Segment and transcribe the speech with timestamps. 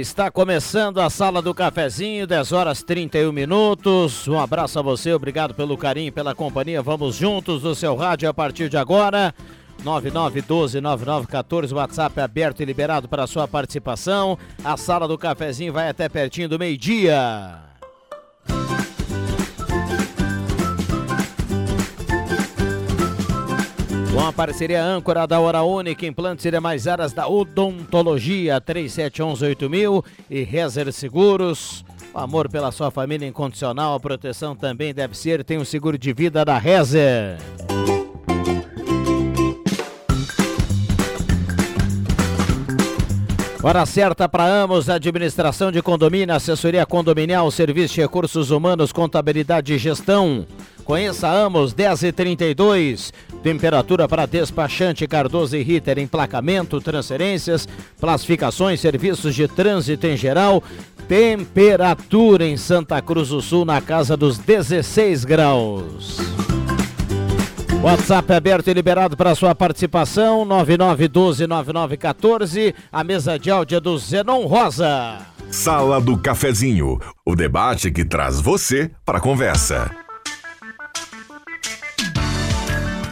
[0.00, 4.28] Está começando a sala do cafezinho, 10 horas 31 minutos.
[4.28, 6.82] Um abraço a você, obrigado pelo carinho, pela companhia.
[6.82, 9.34] Vamos juntos no seu rádio a partir de agora.
[9.82, 14.38] 9912-9914, WhatsApp aberto e liberado para sua participação.
[14.62, 17.58] A sala do cafezinho vai até pertinho do meio-dia.
[24.16, 30.42] Com a parceria âncora da Hora Única, implantes e mais áreas da odontologia, 37118000 e
[30.42, 31.84] Rezer Seguros.
[32.14, 35.98] O amor pela sua família incondicional, a proteção também deve ser, tem o um seguro
[35.98, 37.36] de vida da Rezer.
[43.66, 49.76] Hora certa para Amos, administração de condomínio, assessoria condominial, serviço de recursos humanos, contabilidade e
[49.76, 50.46] gestão.
[50.84, 53.12] Conheça Amos 1032.
[53.42, 57.68] Temperatura para despachante Cardoso e Ritter, emplacamento, transferências,
[57.98, 60.62] classificações, serviços de trânsito em geral.
[61.08, 66.55] Temperatura em Santa Cruz do Sul na casa dos 16 graus.
[67.82, 74.46] WhatsApp aberto e liberado para sua participação, 9912-9914, a mesa de áudio é do Zenon
[74.46, 75.18] Rosa.
[75.50, 79.90] Sala do Cafezinho, o debate que traz você para a conversa.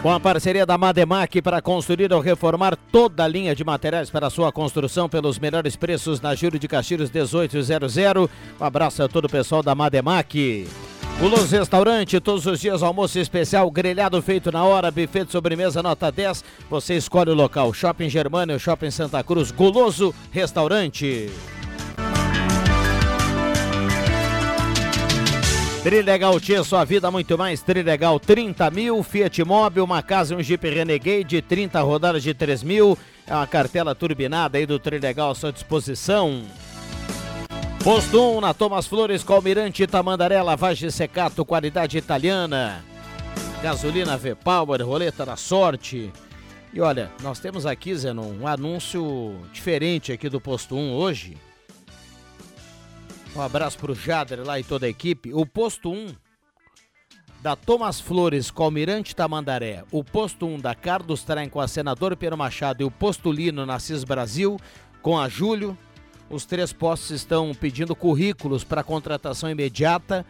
[0.03, 4.29] Com a parceria da Mademac para construir ou reformar toda a linha de materiais para
[4.29, 7.97] sua construção pelos melhores preços na Júlio de Castilhos 1800.
[7.97, 8.29] Um
[8.61, 10.67] abraço a todo o pessoal da Mademac.
[11.19, 16.11] Guloso Restaurante, todos os dias almoço especial, grelhado feito na hora, buffet de sobremesa nota
[16.11, 16.45] 10.
[16.69, 21.31] Você escolhe o local, Shopping Germânia, Shopping Santa Cruz, Guloso Restaurante.
[25.85, 27.63] Trilegal Tia, sua vida muito mais.
[27.63, 32.63] Trilegal 30 mil, Fiat Mobi, uma casa e um Jeep Renegade, 30 rodadas de 3
[32.63, 32.99] mil.
[33.27, 36.43] É uma cartela turbinada aí do Trilegal à sua disposição.
[37.84, 42.83] Posto 1 na Thomas Flores, Calmirante, Tamandaré, lavagem secato, qualidade italiana.
[43.62, 46.11] Gasolina V-Power, roleta da sorte.
[46.73, 51.37] E olha, nós temos aqui, Zenon, um anúncio diferente aqui do Posto 1 hoje.
[53.37, 55.34] Um abraço pro Jader lá e toda a equipe.
[55.34, 56.15] O posto 1
[57.43, 62.17] da Thomas Flores com Almirante Tamandaré, o posto 1 da Carlos Trem com a Senador
[62.17, 64.59] Pedro Machado e o posto Lino na CIS Brasil
[65.03, 65.77] com a Júlio.
[66.31, 70.25] Os três postos estão pedindo currículos para contratação imediata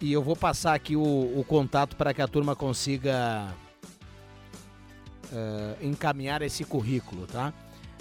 [0.00, 3.54] e eu vou passar aqui o, o contato para que a turma consiga
[5.32, 7.52] uh, encaminhar esse currículo, tá?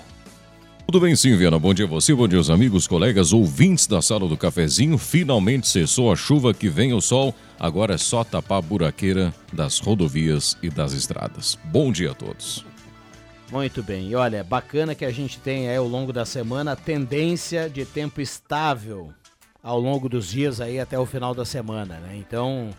[0.86, 1.58] Tudo bem sim, Viana.
[1.58, 4.98] Bom dia a você, bom dia aos amigos, colegas, ouvintes da sala do cafezinho.
[4.98, 7.34] Finalmente cessou a chuva, que vem o sol.
[7.60, 11.58] Agora é só tapar a buraqueira das rodovias e das estradas.
[11.66, 12.66] Bom dia a todos.
[13.52, 14.10] Muito bem.
[14.10, 17.86] E olha, bacana que a gente tem aí ao longo da semana a tendência de
[17.86, 19.14] tempo estável
[19.64, 22.18] ao longo dos dias aí até o final da semana, né?
[22.18, 22.72] Então,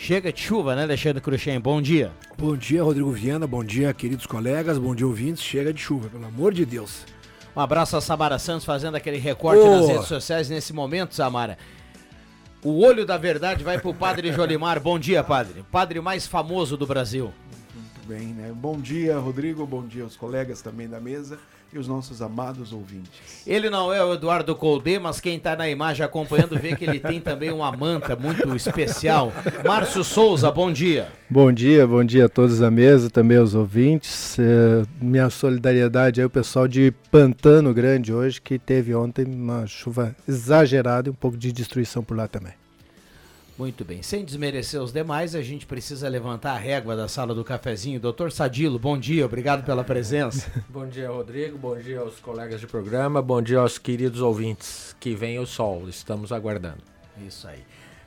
[0.00, 1.60] chega de chuva, né, Alexandre Cruxem?
[1.60, 2.10] Bom dia.
[2.38, 3.46] Bom dia, Rodrigo Viana.
[3.46, 4.78] Bom dia, queridos colegas.
[4.78, 5.42] Bom dia, ouvintes.
[5.42, 7.04] Chega de chuva, pelo amor de Deus.
[7.54, 9.76] Um abraço a Samara Santos fazendo aquele recorte oh.
[9.76, 11.58] nas redes sociais nesse momento, Samara.
[12.64, 14.80] O olho da verdade vai pro Padre Jolimar.
[14.80, 15.60] Bom dia, Padre.
[15.60, 17.30] O padre mais famoso do Brasil.
[17.74, 18.52] Muito bem, né?
[18.54, 19.66] Bom dia, Rodrigo.
[19.66, 21.38] Bom dia aos colegas também da mesa
[21.72, 23.10] e os nossos amados ouvintes.
[23.46, 26.98] Ele não é o Eduardo Colde, mas quem está na imagem acompanhando vê que ele
[26.98, 29.32] tem também uma manta muito especial.
[29.64, 31.08] Márcio Souza, bom dia.
[31.28, 34.38] Bom dia, bom dia a todos da mesa, também aos ouvintes.
[34.38, 40.14] É, minha solidariedade aí ao pessoal de Pantano Grande hoje, que teve ontem uma chuva
[40.28, 42.59] exagerada e um pouco de destruição por lá também.
[43.60, 44.02] Muito bem.
[44.02, 48.00] Sem desmerecer os demais, a gente precisa levantar a régua da sala do cafezinho.
[48.00, 50.50] Doutor Sadilo, bom dia, obrigado pela presença.
[50.66, 51.58] bom dia, Rodrigo.
[51.58, 53.20] Bom dia aos colegas de programa.
[53.20, 54.96] Bom dia aos queridos ouvintes.
[54.98, 56.78] Que vem o sol, estamos aguardando.
[57.18, 57.58] Isso aí.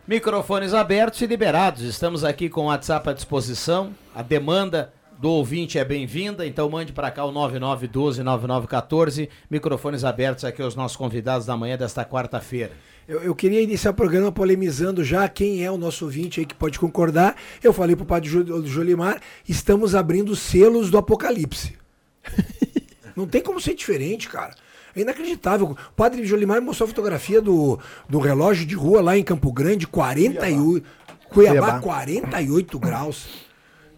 [0.07, 1.83] Microfones abertos e liberados.
[1.83, 3.93] Estamos aqui com o WhatsApp à disposição.
[4.15, 9.29] A demanda do ouvinte é bem-vinda, então mande para cá o 9912-9914.
[9.51, 12.71] Microfones abertos aqui aos nossos convidados da manhã desta quarta-feira.
[13.07, 16.55] Eu, eu, queria iniciar o programa polemizando já quem é o nosso ouvinte aí que
[16.55, 17.35] pode concordar.
[17.61, 18.29] Eu falei pro padre
[18.65, 21.77] Jolimar, estamos abrindo selos do apocalipse.
[23.15, 24.55] Não tem como ser diferente, cara.
[24.95, 25.71] É inacreditável.
[25.71, 29.85] O padre Jolimar mostrou a fotografia do, do relógio de rua lá em Campo Grande,
[29.85, 30.85] 48,
[31.29, 33.27] Cuiabá, Cuiabá 48 graus.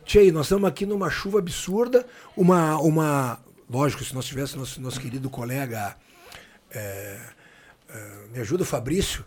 [0.04, 2.06] Tchê, nós estamos aqui numa chuva absurda,
[2.38, 5.96] uma, uma lógico, se nós tivéssemos nosso, nosso querido colega
[6.72, 7.20] é,
[7.96, 9.26] eh, me ajuda o Fabrício,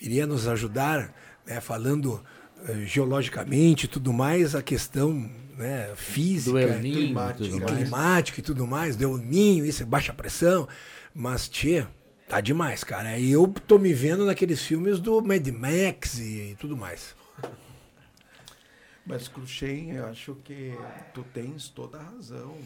[0.00, 1.14] iria nos ajudar,
[1.46, 2.24] né, falando
[2.68, 8.96] uh, geologicamente e tudo mais, a questão né, física, Ninho, climática, climática e tudo mais,
[8.96, 10.68] deu ninho, isso é baixa pressão,
[11.14, 11.86] mas, tchê,
[12.28, 13.18] tá demais, cara.
[13.18, 17.14] E eu tô me vendo naqueles filmes do Mad Max e, e tudo mais.
[19.04, 20.72] Mas, Cruxem, eu acho que
[21.12, 22.56] tu tens toda a razão.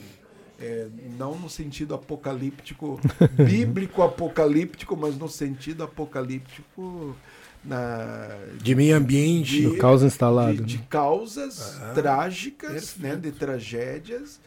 [0.61, 0.87] É,
[1.19, 3.01] não no sentido apocalíptico,
[3.37, 7.17] bíblico apocalíptico, mas no sentido apocalíptico
[7.65, 8.29] na,
[8.61, 14.41] de meio ambiente, de, causa instalado, de, de causas ah, trágicas, né, de tragédias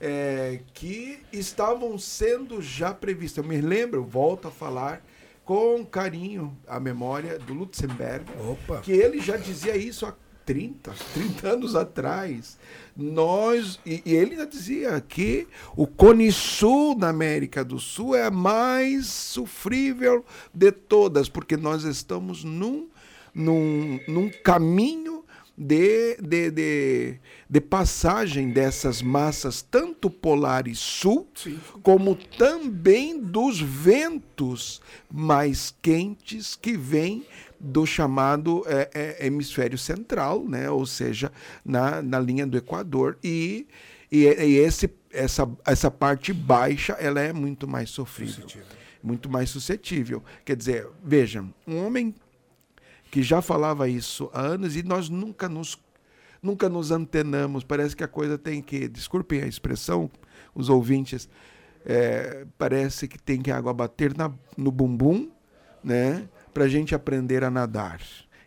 [0.00, 3.44] é, que estavam sendo já previstas.
[3.44, 5.04] Eu me lembro, volto a falar
[5.44, 8.80] com carinho a memória do Lutzenberg, Opa.
[8.80, 12.58] que ele já dizia isso há 30, 30 anos atrás.
[12.96, 15.46] Nós, e, e ele já dizia que
[15.76, 21.84] o Cone Sul na América do Sul é a mais sofrível de todas, porque nós
[21.84, 22.88] estamos num,
[23.34, 25.19] num, num caminho
[25.62, 31.60] de, de, de, de, passagem dessas massas, tanto polares sul, Sim.
[31.82, 34.80] como também dos ventos
[35.12, 37.26] mais quentes que vêm
[37.60, 40.70] do chamado é, é, hemisfério central, né?
[40.70, 41.30] ou seja,
[41.62, 43.18] na, na linha do Equador.
[43.22, 43.66] E,
[44.10, 48.46] e, e, esse, essa, essa parte baixa ela é muito mais sofrível,
[49.02, 50.24] muito mais suscetível.
[50.42, 52.14] Quer dizer, vejam, um homem
[53.10, 55.78] que já falava isso há anos e nós nunca nos,
[56.42, 57.64] nunca nos antenamos.
[57.64, 60.10] Parece que a coisa tem que, desculpem a expressão,
[60.54, 61.28] os ouvintes,
[61.84, 65.30] é, parece que tem que a água bater na, no bumbum,
[65.82, 66.28] né?
[66.52, 68.00] para a gente aprender a nadar.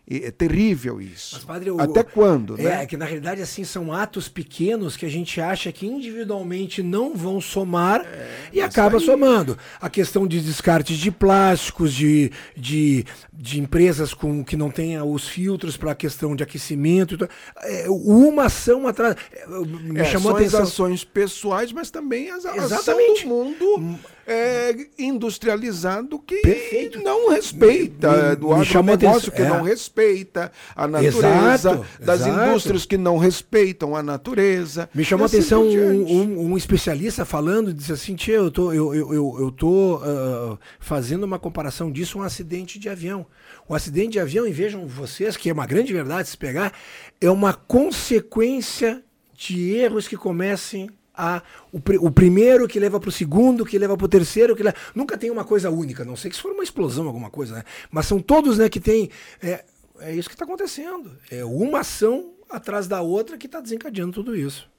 [0.06, 1.36] É terrível isso.
[1.36, 2.60] Mas, padre, o, Até quando?
[2.60, 2.84] É, né?
[2.84, 7.16] é que na realidade assim são atos pequenos que a gente acha que individualmente não
[7.16, 9.06] vão somar é, e acaba aí...
[9.06, 9.58] somando.
[9.80, 15.26] A questão de descartes de plásticos, de, de, de empresas com que não tenham os
[15.26, 17.18] filtros para a questão de aquecimento.
[17.62, 19.16] É, uma ação atrás.
[19.32, 20.62] É, me é, chamou são atenção.
[20.62, 27.02] as ações pessoais, mas também as ações do mundo é, industrializado que Perfeito.
[27.02, 29.50] não respeita, do agronegócio que é.
[29.50, 32.50] não respeita a natureza, exato, das exato.
[32.50, 34.90] indústrias que não respeitam a natureza.
[34.94, 38.72] Me chamou a assim atenção um, um, um, especialista falando, disse assim, Tia, eu tô,
[38.72, 43.26] eu, eu, eu, eu tô uh, fazendo uma comparação disso, um acidente de avião.
[43.68, 46.74] O acidente de avião, e vejam vocês, que é uma grande verdade se pegar,
[47.20, 49.04] é uma consequência
[49.36, 51.42] de erros que comecem a,
[51.72, 54.76] o, o primeiro que leva para o segundo, que leva para o terceiro, que leva,
[54.96, 57.64] nunca tem uma coisa única, não sei que se for uma explosão, alguma coisa, né?
[57.92, 59.10] Mas são todos né, que tem.
[59.42, 59.64] É,
[60.00, 61.12] é isso que está acontecendo.
[61.30, 64.72] É uma ação atrás da outra que está desencadeando tudo isso.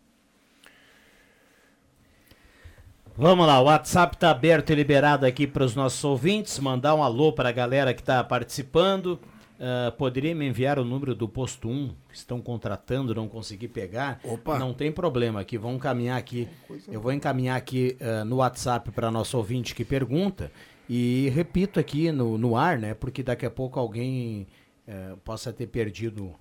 [3.16, 6.58] Vamos lá, o WhatsApp está aberto e liberado aqui para os nossos ouvintes.
[6.58, 9.20] Mandar um alô para a galera que está participando.
[9.64, 14.20] Uh, poderia me enviar o número do posto 1 que estão contratando, não consegui pegar.
[14.22, 14.58] Opa.
[14.58, 16.46] Não tem problema aqui, vamos encaminhar aqui.
[16.86, 20.52] Eu vou encaminhar aqui uh, no WhatsApp para nosso ouvinte que pergunta.
[20.86, 22.92] E repito aqui no, no ar, né?
[22.92, 24.46] Porque daqui a pouco alguém
[24.86, 26.34] uh, possa ter perdido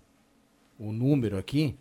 [0.77, 1.77] o número aqui.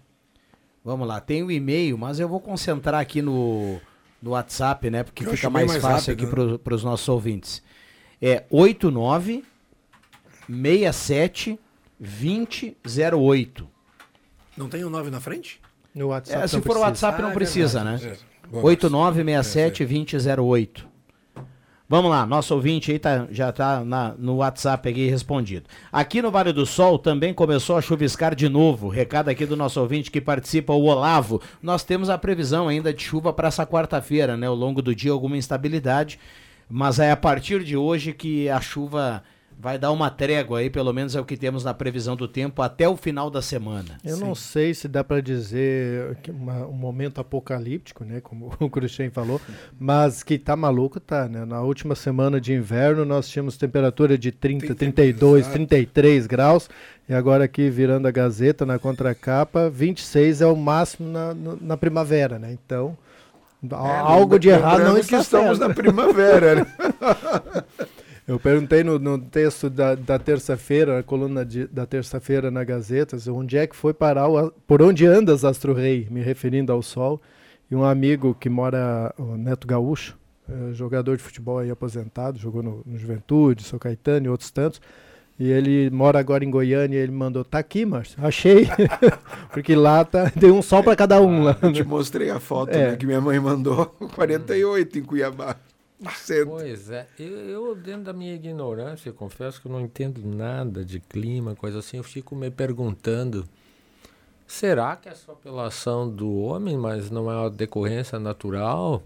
[0.85, 3.81] Vamos lá, tem o e-mail, mas eu vou concentrar aqui no,
[4.23, 5.03] no WhatsApp, né?
[5.03, 7.65] Porque Eu fica mais, mais fácil rápido, aqui para os nossos ouvintes.
[8.21, 9.43] É 89
[10.49, 11.59] 67
[11.99, 13.69] 2008.
[14.57, 15.61] Não tem o 9 na frente?
[15.95, 16.87] No WhatsApp É, se não for o precisa.
[16.87, 18.07] WhatsApp não Ah, é precisa, verdade.
[18.07, 18.13] né?
[18.13, 18.49] É.
[18.49, 20.93] Boa, 8967 2008.
[21.89, 23.85] Vamos lá, nosso ouvinte aí tá, já está
[24.19, 25.67] no WhatsApp aqui respondido.
[25.93, 28.89] Aqui no Vale do Sol também começou a chuviscar de novo.
[28.89, 31.43] Recado aqui do nosso ouvinte que participa, o Olavo.
[31.63, 34.47] Nós temos a previsão ainda de chuva para essa quarta-feira, né?
[34.47, 36.19] Ao longo do dia, alguma instabilidade.
[36.67, 39.23] Mas é a partir de hoje que a chuva
[39.63, 42.61] vai dar uma trégua aí, pelo menos é o que temos na previsão do tempo,
[42.63, 43.97] até o final da semana.
[44.05, 48.69] Eu não sei se dá para dizer que uma- um momento apocalíptico, né, como o
[48.69, 49.41] Cruxem falou,
[49.79, 51.45] mas que tá maluco, tá, né?
[51.45, 55.55] Na última semana de inverno nós tínhamos temperatura de 30, 32, exato.
[55.55, 56.69] 33 graus,
[57.09, 62.37] e agora aqui virando a Gazeta na contracapa, 26 é o máximo na, na primavera,
[62.37, 62.53] né?
[62.53, 62.99] Então,
[63.65, 65.69] É, algo de errado não está que estamos certo.
[65.69, 66.67] na primavera, né?
[68.27, 73.17] Eu perguntei no, no texto da, da terça-feira, a coluna de- da terça-feira na Gazeta,
[73.31, 77.21] onde é que foi parar, o, por onde andas, Astro Rei, me referindo ao sol.
[77.71, 80.17] E um amigo que mora, o Neto Gaúcho,
[80.49, 84.81] eh, jogador de futebol aí aposentado, jogou no, no Juventude, São Caetano e outros tantos.
[85.39, 88.69] E ele mora agora em Goiânia e ele mandou, tá aqui, Márcio, achei.
[89.53, 91.57] Porque lá tá, tem um sol para cada um lá.
[91.61, 92.91] Eu te mostrei a foto É.
[92.93, 95.57] né, que minha mãe mandou, 48 em Cuiabá.
[96.47, 100.99] Pois é, eu, eu, dentro da minha ignorância, confesso que eu não entendo nada de
[100.99, 103.45] clima, coisa assim, eu fico me perguntando,
[104.47, 109.03] será que é só pela ação do homem, mas não é uma decorrência natural?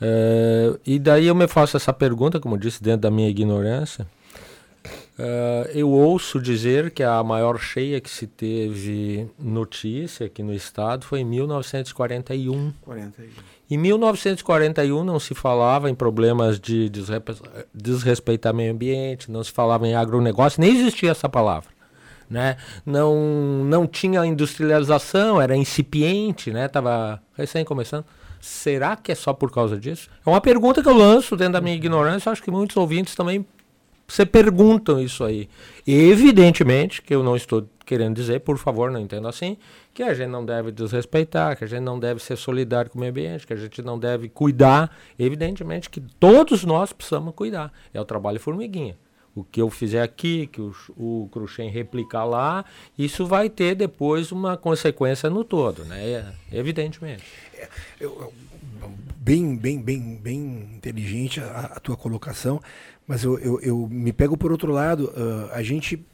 [0.00, 4.06] Eh, e daí eu me faço essa pergunta, como eu disse, dentro da minha ignorância.
[5.18, 11.04] Eh, eu ouço dizer que a maior cheia que se teve notícia aqui no estado
[11.04, 12.72] foi em 1941.
[12.82, 13.28] 41.
[13.70, 17.34] Em 1941 não se falava em problemas de desrespe-
[17.74, 21.70] desrespeitar meio ambiente, não se falava em agronegócio, nem existia essa palavra.
[22.28, 22.56] Né?
[22.86, 23.14] Não,
[23.64, 26.66] não tinha industrialização, era incipiente, né?
[26.66, 28.06] Tava recém começando.
[28.40, 30.08] Será que é só por causa disso?
[30.26, 33.44] É uma pergunta que eu lanço dentro da minha ignorância, acho que muitos ouvintes também
[34.12, 35.48] se perguntam isso aí.
[35.86, 39.56] E evidentemente que eu não estou querendo dizer, por favor, não entendo assim,
[39.94, 43.00] que a gente não deve desrespeitar, que a gente não deve ser solidário com o
[43.00, 44.94] meio ambiente, que a gente não deve cuidar.
[45.18, 47.72] Evidentemente que todos nós precisamos cuidar.
[47.94, 48.96] É o trabalho formiguinha.
[49.34, 52.66] O que eu fizer aqui, que o, o Cruxem replicar lá,
[52.98, 56.06] isso vai ter depois uma consequência no todo, né?
[56.06, 56.24] É,
[56.58, 57.24] evidentemente.
[57.98, 58.32] Eu- eu-
[59.16, 62.60] bem, bem, bem, bem inteligente a, a tua colocação,
[63.06, 65.12] mas eu, eu, eu me pego por outro lado.
[65.16, 66.04] ah, a gente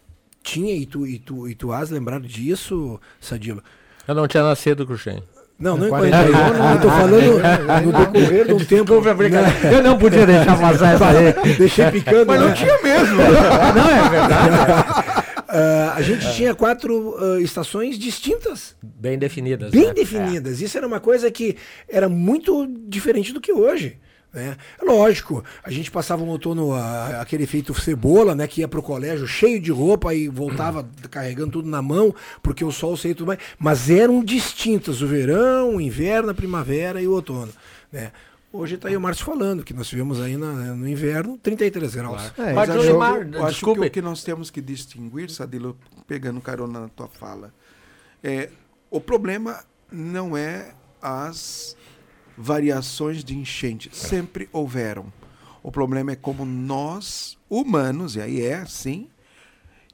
[0.42, 3.62] tinha, e tu, e tu, e tu has lembrado disso, Sadilo?
[4.06, 5.22] Eu não tinha nascido, Cruxem.
[5.58, 8.92] Não, não é 41, 41, eu tô falando no decorrer de um tempo.
[8.94, 11.32] Eu não podia deixar passar essa aí.
[11.58, 12.26] Deixei picando.
[12.26, 12.54] Mas não né?
[12.54, 13.16] tinha mesmo.
[13.74, 15.34] Não, é verdade.
[15.48, 19.72] Ah, a gente tinha quatro ah, estações distintas, Bem definidas.
[19.72, 19.94] bem né?
[19.94, 20.60] definidas.
[20.60, 21.56] Isso era uma coisa que
[21.88, 23.98] era muito diferente do que hoje.
[24.32, 24.56] Né?
[24.82, 28.46] Lógico, a gente passava um outono, ah, aquele efeito cebola, né?
[28.46, 32.70] Que ia pro colégio cheio de roupa e voltava carregando tudo na mão, porque o
[32.70, 33.38] sol saía e tudo mais.
[33.58, 37.50] Mas eram distintas, o verão, o inverno, a primavera e o outono.
[37.90, 38.12] Né?
[38.52, 42.32] Hoje está aí o Márcio falando, que nós tivemos aí na- no inverno 33 graus.
[42.38, 43.80] É, Mas Mas, acho, Jolimar, eu acho desculpe.
[43.82, 47.52] que o que nós temos que distinguir, Sadilo, pegando carona na tua fala,
[48.22, 48.50] é
[48.90, 49.60] o problema
[49.92, 51.76] não é as
[52.38, 55.12] variações de enchente, sempre houveram.
[55.62, 59.08] O problema é como nós, humanos, e aí é assim,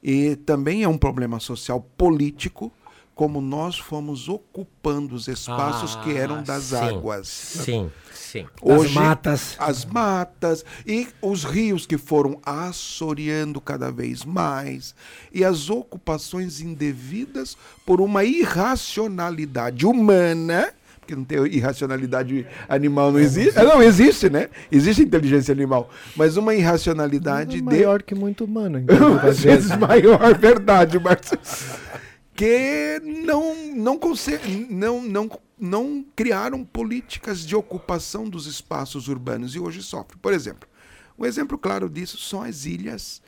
[0.01, 2.71] e também é um problema social político,
[3.15, 7.27] como nós fomos ocupando os espaços que eram das Ah, sim, águas.
[7.29, 8.45] Sim, sim.
[8.61, 9.55] As matas.
[9.57, 14.93] As matas e os rios que foram assoreando cada vez mais
[15.33, 20.73] e as ocupações indevidas por uma irracionalidade humana,
[21.05, 23.57] porque não tem irracionalidade animal, não existe.
[23.59, 24.49] Ah, Não, existe, né?
[24.71, 28.79] Existe inteligência animal, mas uma irracionalidade É de maior que muito humano.
[28.79, 31.31] Então, às vezes maior, verdade, Marcos.
[32.33, 39.59] Que não, não, consegue, não, não não criaram políticas de ocupação dos espaços urbanos e
[39.59, 40.19] hoje sofrem.
[40.21, 40.67] Por exemplo,
[41.17, 43.21] um exemplo claro disso são as ilhas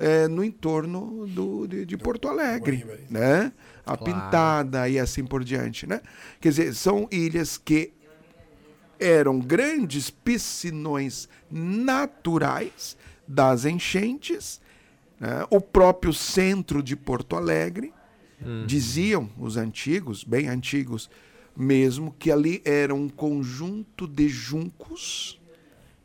[0.00, 3.52] é, no entorno do, de, de Porto Alegre, né?
[3.84, 4.04] A Claro.
[4.04, 6.00] Pintada e assim por diante, né?
[6.40, 7.92] Quer dizer, são ilhas que
[8.98, 14.60] eram grandes piscinões naturais das enchentes.
[15.18, 15.46] né?
[15.50, 17.92] O próprio centro de Porto Alegre,
[18.66, 21.10] diziam os antigos, bem antigos
[21.54, 25.39] mesmo, que ali era um conjunto de juncos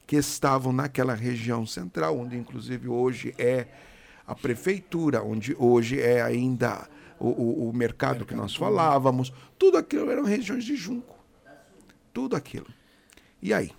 [0.08, 3.68] que estavam naquela região central, onde inclusive hoje é
[4.28, 6.88] a prefeitura, onde hoje é ainda
[7.20, 9.32] o, o- o mercado que nós falávamos.
[9.58, 11.16] Tudo aquilo eram regiões de junco.
[12.14, 12.68] Tudo aquilo.
[13.42, 13.72] E aí?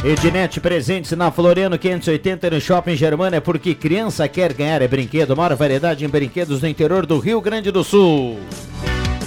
[0.04, 5.34] Ednet presentes na Floriano 580 no Shopping Germana, porque criança quer ganhar é brinquedo.
[5.34, 8.38] Maior variedade em brinquedos no interior do Rio Grande do Sul.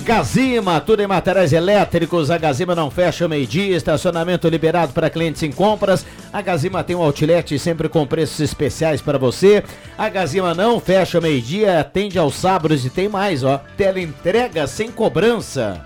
[0.03, 2.29] Gazima, tudo em materiais elétricos.
[2.29, 3.77] A Gazima não fecha ao meio-dia.
[3.77, 6.05] Estacionamento liberado para clientes em compras.
[6.31, 9.63] A Gazima tem um outlet sempre com preços especiais para você.
[9.97, 13.61] A Gazima não fecha ao meio-dia, atende aos sábados e tem mais, ó.
[13.77, 15.81] Tela entrega sem cobrança.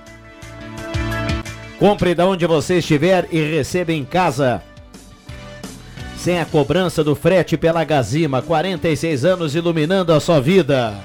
[1.78, 4.64] Compre da onde você estiver e receba em casa.
[6.18, 10.96] Sem a cobrança do frete pela Gazima, 46 anos iluminando a sua vida.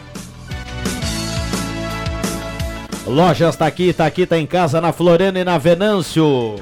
[3.06, 6.54] Lojas tá aqui, tá aqui, tá em casa na Floriana e na Venâncio.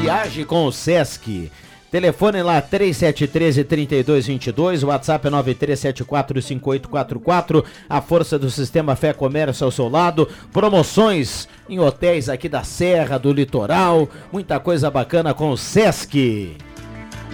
[0.00, 1.50] Viaje com o Sesc.
[1.90, 7.64] Telefone lá 3713-3222, WhatsApp é 93745844.
[7.88, 10.28] A força do sistema Fé Comércio ao seu lado.
[10.52, 14.08] Promoções em hotéis aqui da Serra, do Litoral.
[14.30, 16.56] Muita coisa bacana com o Sesc.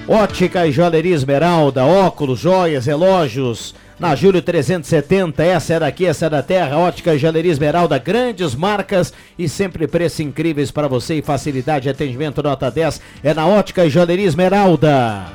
[0.09, 3.75] Ótica e Joalheria Esmeralda, óculos, joias, relógios.
[3.99, 6.79] Na Júlio 370, essa é daqui, essa é da terra.
[6.79, 12.43] Ótica Joalheria Esmeralda, grandes marcas e sempre preços incríveis para você e facilidade de atendimento
[12.43, 15.27] nota 10 é na Ótica Joalheria Esmeralda.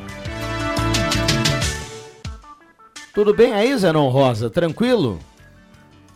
[3.14, 4.50] Tudo bem aí, Zenon Rosa?
[4.50, 5.20] Tranquilo?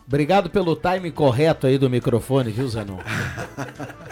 [0.06, 2.98] Obrigado pelo time correto aí do microfone, viu, Zenon?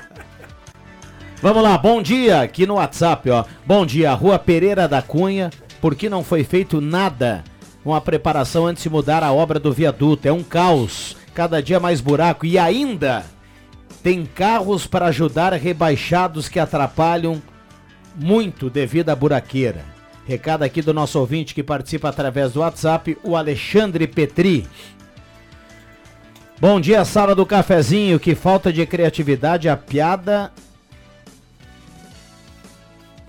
[1.43, 3.45] Vamos lá, bom dia aqui no WhatsApp, ó.
[3.67, 5.51] Bom dia, Rua Pereira da Cunha.
[5.83, 7.45] Por que não foi feito nada
[7.83, 10.27] com a preparação antes de mudar a obra do viaduto?
[10.27, 13.25] É um caos, cada dia mais buraco e ainda
[14.03, 17.41] tem carros para ajudar rebaixados que atrapalham
[18.17, 19.85] muito devido à buraqueira.
[20.27, 24.67] Recado aqui do nosso ouvinte que participa através do WhatsApp, o Alexandre Petri.
[26.61, 28.21] Bom dia, sala do cafezinho.
[28.21, 30.53] Que falta de criatividade, a piada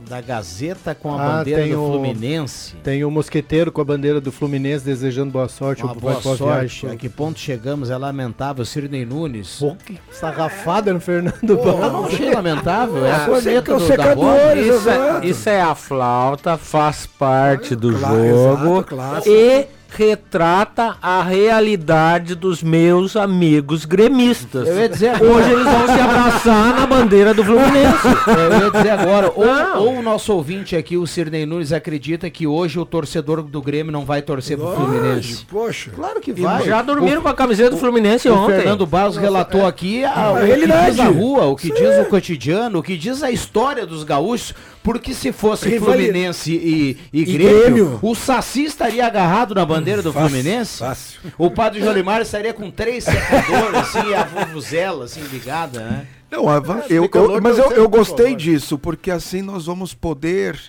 [0.08, 2.76] da Gazeta com a Ah, bandeira tem do o- Fluminense.
[2.84, 5.84] Tem o mosqueteiro com a bandeira do Fluminense desejando boa sorte.
[5.84, 6.44] Uma boa boa sorte.
[6.82, 6.90] viagem.
[6.92, 7.90] A que ponto chegamos?
[7.90, 8.64] É lamentável.
[8.66, 9.58] Sirnei Nunes.
[9.60, 13.06] Pô, que sarrafada no Fernando Eu não achei lamentável.
[13.06, 14.56] É a corneta os do, da bola.
[14.56, 18.64] Isso é, isso é a flauta, faz parte do Claro, jogo.
[18.78, 19.30] exato, clássico.
[19.36, 24.68] e retrata a realidade dos meus amigos gremistas.
[24.68, 25.32] Eu ia dizer agora.
[25.34, 27.74] Hoje eles vão se abraçar na bandeira do Fluminense.
[28.34, 32.30] É, Eu ia dizer agora, ou, ou o nosso ouvinte aqui, o Sirnei Nunes, acredita
[32.30, 35.46] que hoje o torcedor do Grêmio não vai torcer pro Fluminense.
[35.46, 35.92] Poxa.
[35.92, 36.64] Claro que E vai.
[36.66, 38.56] já dormiram com a camiseta do Fluminense O ontem.
[38.58, 42.80] Fernando Barros relatou aqui a, o que diz a rua, o que diz o cotidiano,
[42.80, 47.26] o que diz a história dos gaúchos, porque se fosse Rivali- Fluminense e, e, E
[47.26, 48.00] Grêmio, Grêmio.
[48.02, 51.20] o Saci estaria agarrado na bandeira do Fácil, Fluminense, fácil.
[51.38, 56.06] o Padre Jolimar estaria com três secadores, assim, e a vuvuzela, assim, ligada, né?
[56.30, 60.60] Não, a va- eu, eu- mas eu, eu gostei disso, porque assim nós vamos poder,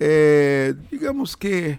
[0.00, 1.78] é, digamos que,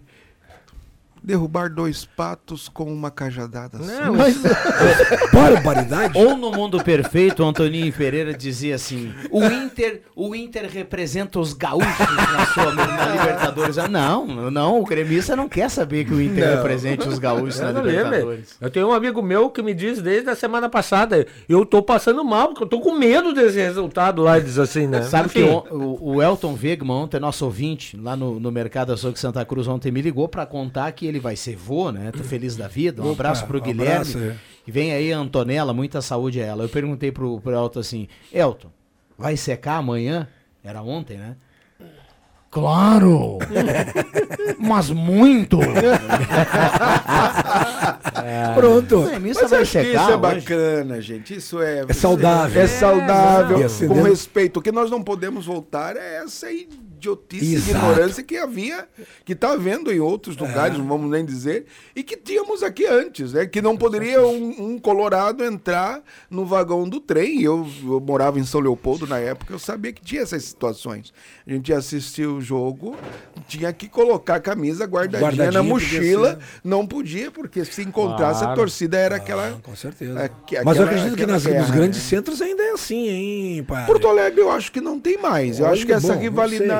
[1.25, 3.83] derrubar dois patos com uma cajadada só.
[4.05, 4.15] Não,
[5.33, 6.17] Barbaridade.
[6.17, 11.53] Ou no mundo perfeito, o Antoninho Pereira dizia assim: o Inter, o Inter representa os
[11.53, 11.85] gaúchos
[12.33, 13.77] na sua na Libertadores.
[13.77, 17.69] Ah, Não, não, o gremista não quer saber que o Inter represente os gaúchos na
[17.69, 18.03] Eu não lembro.
[18.05, 18.55] Libertadores.
[18.61, 22.23] Eu tenho um amigo meu que me diz desde a semana passada, eu tô passando
[22.23, 25.01] mal, porque eu tô com medo desse resultado lá, ele diz assim, né?
[25.03, 25.49] Sabe que Enfim.
[25.71, 29.67] o, o- o Elton Wegman, ontem, nosso ouvinte, lá no, no Mercado Açougue Santa Cruz,
[29.67, 32.12] ontem me ligou pra contar que ele vai ser vô, né?
[32.12, 33.01] Tô feliz da vida.
[33.01, 33.93] Um Opa, abraço pro um Guilherme.
[33.93, 34.36] abraço, é.
[34.67, 36.63] E vem aí a Antonella, muita saúde a ela.
[36.63, 38.69] Eu perguntei pro, pro Elton assim: Elton,
[39.17, 40.28] vai secar amanhã?
[40.63, 41.36] Era ontem, né?
[42.49, 43.38] Claro!
[44.58, 45.60] Mas muito!
[48.56, 48.99] Pronto.
[48.99, 50.17] O gremista Mas vai acho que secar isso é hoje.
[50.17, 51.36] bacana, gente.
[51.36, 51.86] Isso é.
[51.88, 52.62] É saudável.
[52.62, 54.58] É saudável, E com respeito.
[54.58, 56.47] O que nós não podemos voltar é essa
[56.95, 57.71] idiotice, Exato.
[57.77, 58.88] ignorância que havia,
[59.23, 63.34] que está havendo em outros lugares, não vamos nem dizer, e que tínhamos aqui antes,
[63.34, 63.45] né?
[63.45, 67.41] Que não poderia um, um colorado entrar no vagão do trem.
[67.41, 71.13] Eu, eu morava em São Leopoldo na época, eu sabia que tinha essas situações.
[71.45, 72.95] A gente ia assistir o jogo,
[73.47, 76.38] tinha que colocar a camisa guardadinha, Guardadinha, na mochila, ser.
[76.63, 78.60] não podia, porque se encontrasse a Claro.
[78.62, 79.49] torcida era aquela.
[79.49, 80.23] Ah, com certeza.
[80.23, 82.05] Aque- Mas eu acredito que nas, guerra, nos grandes né?
[82.10, 83.86] centros ainda é assim, hein, pai?
[83.86, 85.60] Porto Alegre eu acho que não tem mais.
[85.60, 86.21] Eu acho que essa bom, não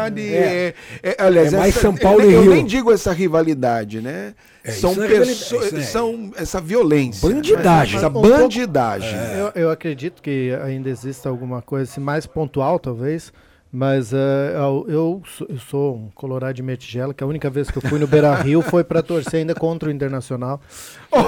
[0.10, 0.34] rivalidade sei.
[0.38, 2.52] é, é- aliás, É mais essa- São Paulo eu, e eu Rio.
[2.52, 4.34] nem digo essa rivalidade, né?
[4.64, 7.98] É, são é pessoas, é- são essa violência, Bandidagem.
[7.98, 9.18] essa Um pouco- bandidagem.
[9.38, 13.32] Eu, eu acredito que ainda exista alguma coisa assim, mais pontual, talvez.
[13.78, 15.58] Mas eh, eu, eu sou- eu
[15.98, 18.86] um colorado de metigela, que a única vez que eu fui no Beira Rio foi
[18.86, 20.62] para torcer ainda contra o Internacional.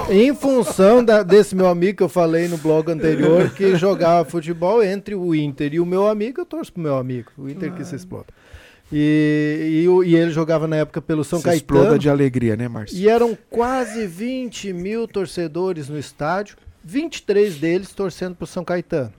[0.08, 4.82] Em função da- desse meu amigo que eu falei no blog anterior, que jogava futebol
[4.82, 7.30] entre o Inter e o meu amigo, eu torço pro meu amigo.
[7.36, 8.26] O Inter que se exploda.
[8.92, 11.80] E, e, e ele jogava na época pelo São Se Caetano.
[11.80, 12.96] exploda de alegria, né, Márcio?
[12.98, 19.12] E eram quase 20 mil torcedores no estádio, 23 deles torcendo para o São Caetano.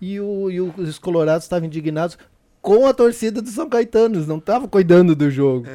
[0.00, 2.16] E, o- e os colorados estavam indignados
[2.62, 5.66] com a torcida do São Caetano, eles não estavam cuidando do jogo.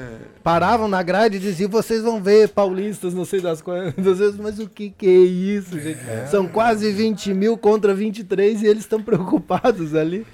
[0.43, 4.67] Paravam na grade e diziam, vocês vão ver, paulistas, não sei das vezes, mas o
[4.67, 5.99] que que é isso, gente?
[6.29, 10.25] São quase 20 mil contra 23 e eles estão preocupados ali.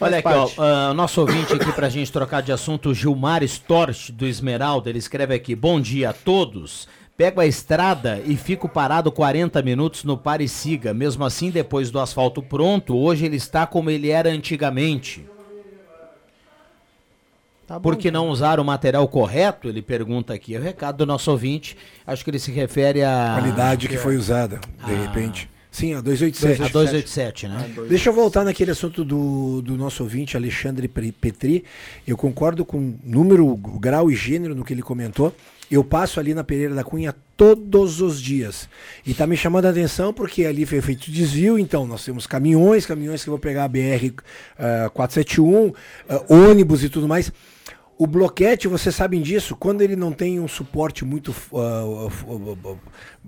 [0.00, 0.56] Olha aqui, ó, parte.
[0.58, 5.34] ah, nosso ouvinte aqui pra gente trocar de assunto, Gilmar Storch, do Esmeralda, ele escreve
[5.34, 6.88] aqui, bom dia a todos.
[7.16, 10.94] Pego a estrada e fico parado 40 minutos no pare e siga.
[10.94, 15.26] Mesmo assim, depois do asfalto pronto, hoje ele está como ele era antigamente.
[17.66, 17.82] Tá bom.
[17.82, 19.68] Por que não usar o material correto?
[19.68, 20.56] Ele pergunta aqui.
[20.56, 21.76] É o recado do nosso ouvinte.
[22.06, 23.36] Acho que ele se refere a.
[23.38, 25.48] qualidade que foi usada, de repente.
[25.70, 26.62] Sim, a 287.
[26.62, 27.70] A 287, né?
[27.88, 31.64] Deixa eu voltar naquele assunto do, do nosso ouvinte Alexandre Petri.
[32.06, 35.34] Eu concordo com número, grau e gênero no que ele comentou.
[35.70, 38.68] Eu passo ali na Pereira da Cunha todos os dias.
[39.06, 42.84] E tá me chamando a atenção porque ali foi feito desvio, então nós temos caminhões,
[42.84, 44.12] caminhões que vão pegar a BR
[44.58, 45.72] ah, 471,
[46.08, 47.32] ah, ônibus e tudo mais.
[48.00, 52.08] O bloquete, vocês sabem disso, quando ele não tem um suporte muito ah,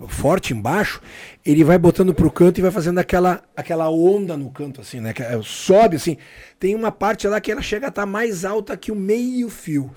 [0.07, 0.99] forte embaixo,
[1.45, 5.13] ele vai botando pro canto e vai fazendo aquela, aquela onda no canto, assim, né?
[5.13, 6.17] Que, eh, Sobe, assim.
[6.59, 9.91] Tem uma parte lá que ela chega a estar mais alta que o meio fio.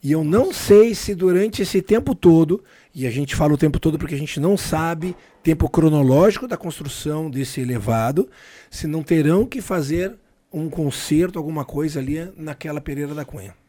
[0.00, 2.62] E eu não sei se durante esse tempo todo,
[2.94, 6.56] e a gente fala o tempo todo porque a gente não sabe tempo cronológico da
[6.56, 8.30] construção desse elevado,
[8.70, 10.14] se não terão que fazer
[10.52, 13.65] um conserto, alguma coisa ali naquela Pereira da Cunha.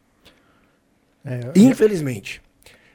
[1.28, 2.40] É, Infelizmente.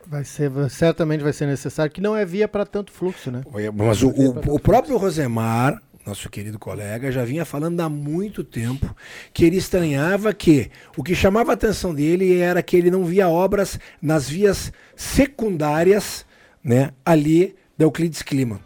[0.07, 3.41] vai ser, certamente vai ser necessário, que não é via para tanto fluxo, né?
[3.73, 8.93] Mas o, o- o próprio Rosemar, nosso querido colega, já vinha falando há muito tempo
[9.33, 13.29] que ele estranhava que o que chamava a atenção dele era que ele não via
[13.29, 16.25] obras nas vias secundárias
[16.63, 18.59] né, ali da Euclides Clima.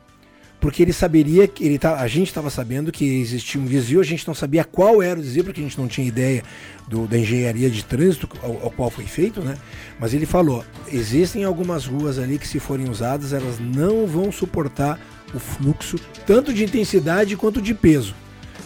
[0.67, 4.03] Porque ele saberia que ele tá, a gente estava sabendo que existia um desvio, a
[4.03, 6.43] gente não sabia qual era o desvio, porque a gente não tinha ideia
[6.89, 9.55] do, da engenharia de trânsito ao, ao, qual foi feito, né?
[9.97, 14.99] Mas ele falou: existem algumas ruas ali que, se forem usadas, elas não vão suportar
[15.33, 18.13] o fluxo tanto de intensidade quanto de peso.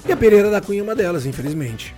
[0.03, 1.93] E a Pereira da Cunha é uma delas, infelizmente.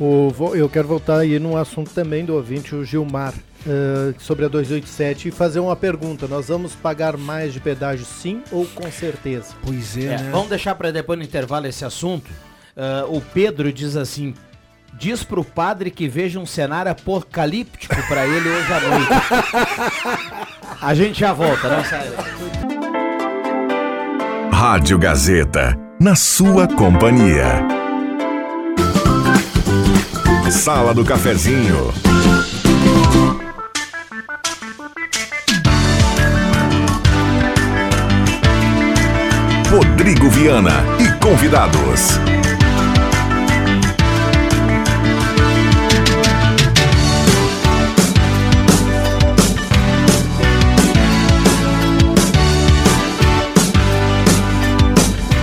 [0.00, 3.34] O, eu quero voltar aí num assunto também do ouvinte, o Gilmar,
[3.66, 6.26] uh, sobre a 287, e fazer uma pergunta.
[6.26, 9.54] Nós vamos pagar mais de pedágio sim ou com certeza?
[9.62, 10.28] Pois é, é né?
[10.30, 12.30] Vamos deixar para depois no intervalo esse assunto.
[12.76, 14.34] Uh, o Pedro diz assim,
[14.94, 19.08] diz pro padre que veja um cenário apocalíptico para ele hoje à noite.
[20.80, 22.10] A gente já volta, não sai.
[24.52, 27.62] Rádio Gazeta, na sua companhia.
[30.50, 31.92] Sala do Cafezinho.
[39.76, 42.18] Rodrigo Viana e convidados.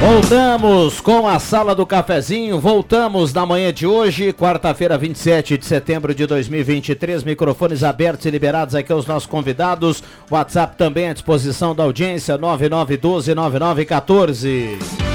[0.06, 2.60] Voltamos com a sala do cafezinho.
[2.60, 7.24] Voltamos na manhã de hoje, quarta-feira, 27 de setembro de 2023.
[7.24, 10.04] Microfones abertos e liberados aqui aos nossos convidados.
[10.30, 15.13] WhatsApp também à disposição da audiência: 99129914.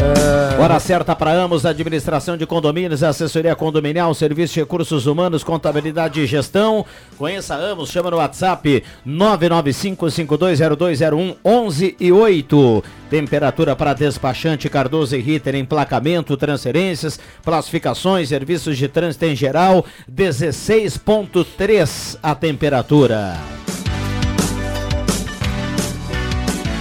[0.00, 0.38] É...
[0.60, 6.26] Hora certa para Amos, administração de condomínios, assessoria condominial, serviço de recursos humanos, contabilidade e
[6.26, 6.84] gestão.
[7.16, 12.82] Conheça Amos, chama no WhatsApp 995520201 11 e 8.
[13.08, 22.18] Temperatura para despachante Cardoso e Ritter, emplacamento, transferências, classificações, serviços de trânsito em geral, 16.3
[22.20, 23.36] a temperatura.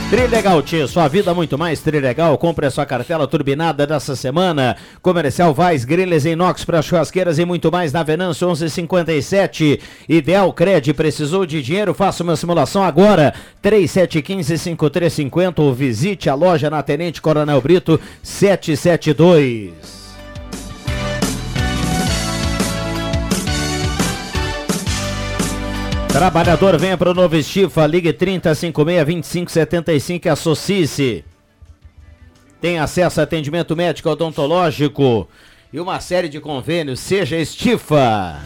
[0.10, 2.38] Trilegal Tia, sua vida muito mais Trilegal.
[2.38, 4.78] Compre a sua cartela turbinada dessa semana.
[5.02, 9.82] Comercial Vaz, grelhas inox para churrasqueiras e muito mais na Venâncio 1157.
[10.08, 11.94] Ideal Cred, precisou de dinheiro?
[11.94, 13.34] Faça uma simulação agora.
[13.62, 20.07] 3715-5350 ou visite a loja na Tenente Coronel Brito 772.
[26.18, 31.24] Trabalhador, venha para o Novo Estifa, ligue 3056-2575 e associe-se.
[32.60, 35.30] Tem acesso a atendimento médico odontológico
[35.72, 37.02] e uma série de convênios.
[37.02, 38.42] Seja Estifa.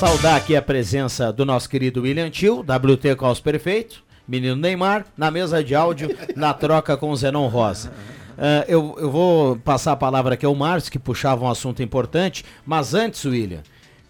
[0.00, 5.30] Saudar aqui a presença do nosso querido William Tio, WT Caos Perfeito, menino Neymar, na
[5.30, 7.92] mesa de áudio, na troca com o Zenon Rosa.
[8.36, 12.44] Uh, eu, eu vou passar a palavra aqui ao Márcio, que puxava um assunto importante,
[12.66, 13.62] mas antes, William,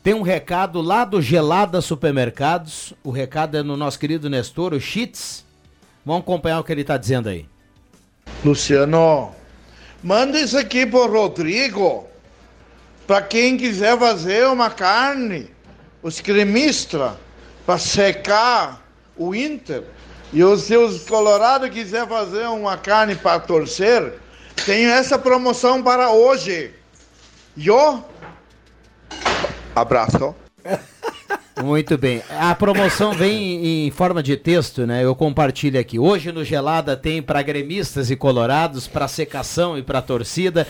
[0.02, 2.94] tem um recado lá do Gelada Supermercados.
[3.04, 5.44] O recado é no nosso querido Nestor, o Chits.
[6.04, 7.46] Vamos acompanhar o que ele está dizendo aí.
[8.42, 9.34] Luciano,
[10.02, 12.08] manda isso aqui pro Rodrigo.
[13.06, 15.50] Para quem quiser fazer uma carne,
[16.02, 17.12] os cremistas,
[17.66, 18.82] para secar
[19.16, 19.84] o Inter.
[20.32, 24.14] E os seus colorados quiser fazer uma carne para torcer,
[24.64, 26.72] tenho essa promoção para hoje.
[27.58, 28.04] Eu
[29.74, 30.34] Abraço.
[31.62, 32.22] Muito bem.
[32.38, 35.04] A promoção vem em forma de texto, né?
[35.04, 35.98] Eu compartilho aqui.
[35.98, 40.66] Hoje no Gelada tem para gremistas e colorados, para secação e para torcida.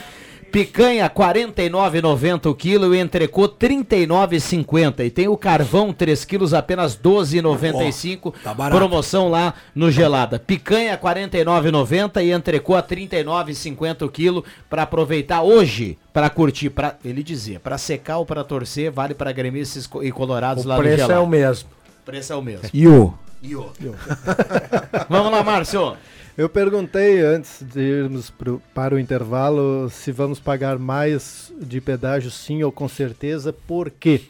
[0.50, 5.04] Picanha 49,90 o quilo e entrecô 39,50.
[5.04, 8.18] E tem o carvão 3 quilos apenas 12,95.
[8.24, 10.38] Oh, tá promoção lá no Gelada.
[10.38, 17.22] Picanha 49,90 e entrecô a 39,50 o quilo para aproveitar hoje para curtir, para ele
[17.22, 21.04] dizia, para secar ou para torcer, vale para gremistas e colorados o lá no Gelada.
[21.04, 21.68] O preço é o mesmo.
[22.02, 22.68] O preço é o mesmo.
[22.74, 23.14] Io.
[23.42, 23.72] Io.
[25.08, 25.96] Vamos lá, Márcio.
[26.40, 32.30] Eu perguntei antes de irmos pro, para o intervalo se vamos pagar mais de pedágio,
[32.30, 34.22] sim ou com certeza, porque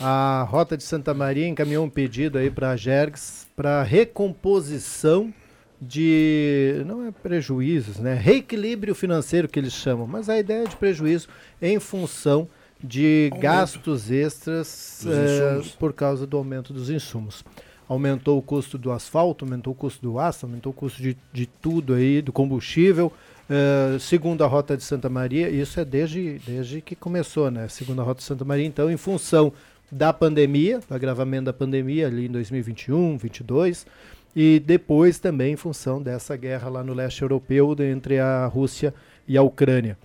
[0.00, 5.34] a Rota de Santa Maria encaminhou um pedido aí para a Jergs para recomposição
[5.78, 8.14] de não é prejuízos, né?
[8.14, 11.28] Reequilíbrio financeiro que eles chamam, mas a ideia é de prejuízo
[11.60, 12.48] em função
[12.82, 13.42] de aumento.
[13.42, 17.44] gastos extras é, por causa do aumento dos insumos
[17.88, 21.46] aumentou o custo do asfalto, aumentou o custo do aço, aumentou o custo de, de
[21.46, 23.12] tudo aí, do combustível.
[23.48, 27.68] Uh, segundo a Rota de Santa Maria, isso é desde, desde que começou, né?
[27.68, 29.52] Segundo a Rota de Santa Maria, então, em função
[29.92, 33.86] da pandemia, do agravamento da pandemia ali em 2021, 2022,
[34.34, 38.94] e depois também em função dessa guerra lá no leste europeu entre a Rússia
[39.28, 39.96] e a Ucrânia.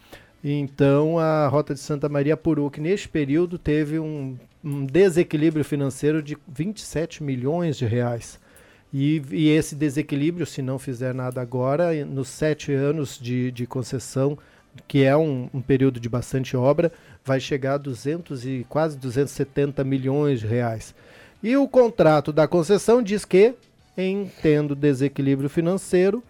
[0.43, 6.21] Então, a Rota de Santa Maria apurou que neste período teve um um desequilíbrio financeiro
[6.21, 8.39] de 27 milhões de reais.
[8.93, 14.37] E, e esse desequilíbrio, se não fizer nada agora, nos sete anos de, de concessão,
[14.87, 16.91] que é um, um período de bastante obra,
[17.23, 20.95] vai chegar a 200 e quase 270 milhões de reais.
[21.41, 23.53] E o contrato da concessão diz que,
[23.95, 26.23] em tendo desequilíbrio financeiro,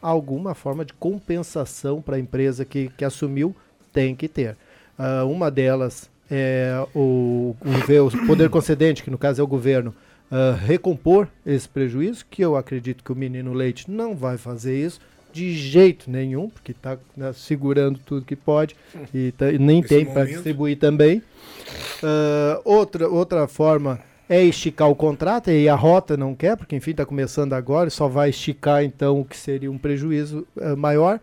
[0.00, 3.54] alguma forma de compensação para a empresa que, que assumiu
[3.92, 4.56] tem que ter.
[4.98, 9.94] Uh, uma delas é o, o, o poder concedente, que no caso é o governo,
[10.30, 14.98] uh, recompor esse prejuízo, que eu acredito que o menino Leite não vai fazer isso
[15.30, 18.74] de jeito nenhum, porque está né, segurando tudo que pode
[19.12, 21.18] e, tá, e nem Esse tem para distribuir também.
[21.18, 26.92] Uh, outra, outra forma é esticar o contrato, e a rota não quer, porque enfim
[26.92, 31.20] está começando agora, só vai esticar então o que seria um prejuízo uh, maior.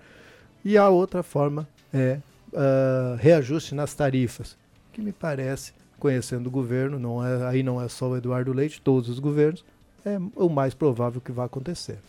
[0.64, 2.18] E a outra forma é
[2.54, 4.58] uh, reajuste nas tarifas,
[4.92, 8.82] que me parece conhecendo o governo, não é, aí não é só o Eduardo Leite,
[8.82, 9.64] todos os governos,
[10.06, 12.00] é o mais provável que vai acontecer.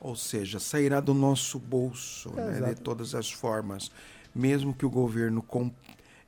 [0.00, 3.90] Ou seja, sairá do nosso bolso, é, né, de todas as formas.
[4.34, 5.44] Mesmo que o governo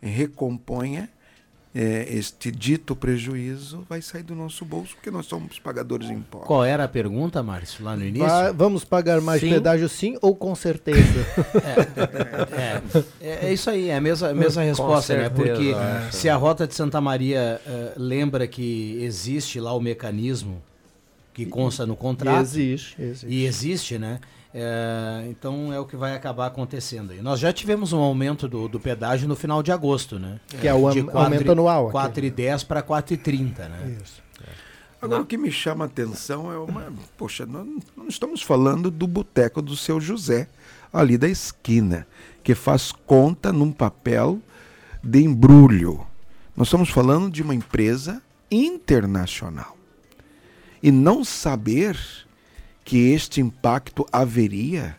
[0.01, 1.09] recomponha,
[1.75, 6.47] é, este dito prejuízo vai sair do nosso bolso, porque nós somos pagadores de impostos.
[6.47, 8.29] Qual era a pergunta, Márcio, lá no início?
[8.55, 9.49] vamos pagar mais sim.
[9.49, 11.01] pedágio sim ou com certeza?
[12.53, 15.35] é, é, é, isso aí, é a mesma, a mesma resposta, certeza, né?
[15.35, 15.75] Porque
[16.11, 20.63] se a Rota de Santa Maria uh, lembra que existe lá o mecanismo
[21.33, 22.39] que consta no contrato.
[22.39, 23.27] E existe, existe.
[23.27, 24.21] E existe, né?
[24.55, 27.23] É, então é o que vai acabar acontecendo aí.
[27.23, 30.39] Nós já tivemos um aumento do, do pedágio no final de agosto, né?
[30.61, 31.91] Que é o am aumento anual.
[31.91, 33.99] 4,10 para 4,30, né?
[34.03, 34.23] Isso.
[35.01, 36.93] Agora, o que me chama a atenção é uma.
[37.19, 37.67] Poxa, nós
[37.97, 40.49] não estamos falando do boteco do seu José,
[40.93, 42.07] ali da esquina,
[42.45, 44.39] que faz conta num papel
[45.03, 46.07] de embrulho.
[46.57, 49.77] Nós estamos falando de uma empresa internacional.
[50.83, 51.97] E não saber
[52.85, 54.97] que este impacto haveria.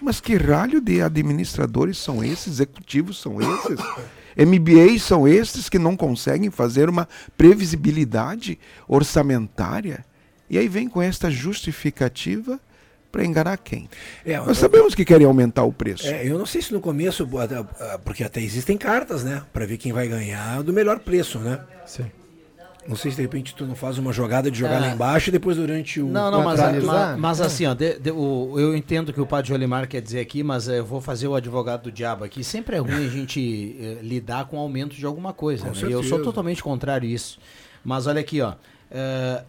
[0.00, 3.78] Mas que ralho de administradores são esses, executivos são esses?
[4.36, 10.04] MBAs são esses que não conseguem fazer uma previsibilidade orçamentária?
[10.50, 12.60] E aí vem com esta justificativa
[13.10, 13.88] para enganar quem?
[14.26, 16.06] É, Nós sabemos que querem aumentar o preço.
[16.08, 17.28] É, eu não sei se no começo,
[18.04, 19.42] porque até existem cartas, né?
[19.52, 21.60] Para ver quem vai ganhar do melhor preço, né?
[21.86, 22.10] Sim.
[22.86, 24.80] Não sei se de repente tu não faz uma jogada de jogar é.
[24.80, 26.06] lá embaixo e depois durante o.
[26.06, 29.48] Não, não, mas, mas, mas, assim, ó, de, de, o, eu entendo que o padre
[29.48, 32.44] Jolimar quer dizer aqui, mas eh, eu vou fazer o advogado do diabo aqui.
[32.44, 35.66] Sempre é ruim a gente eh, lidar com aumento de alguma coisa.
[35.66, 35.72] Né?
[35.88, 37.38] E eu sou totalmente contrário a isso.
[37.82, 38.54] Mas olha aqui, ó.
[38.90, 39.42] Eh,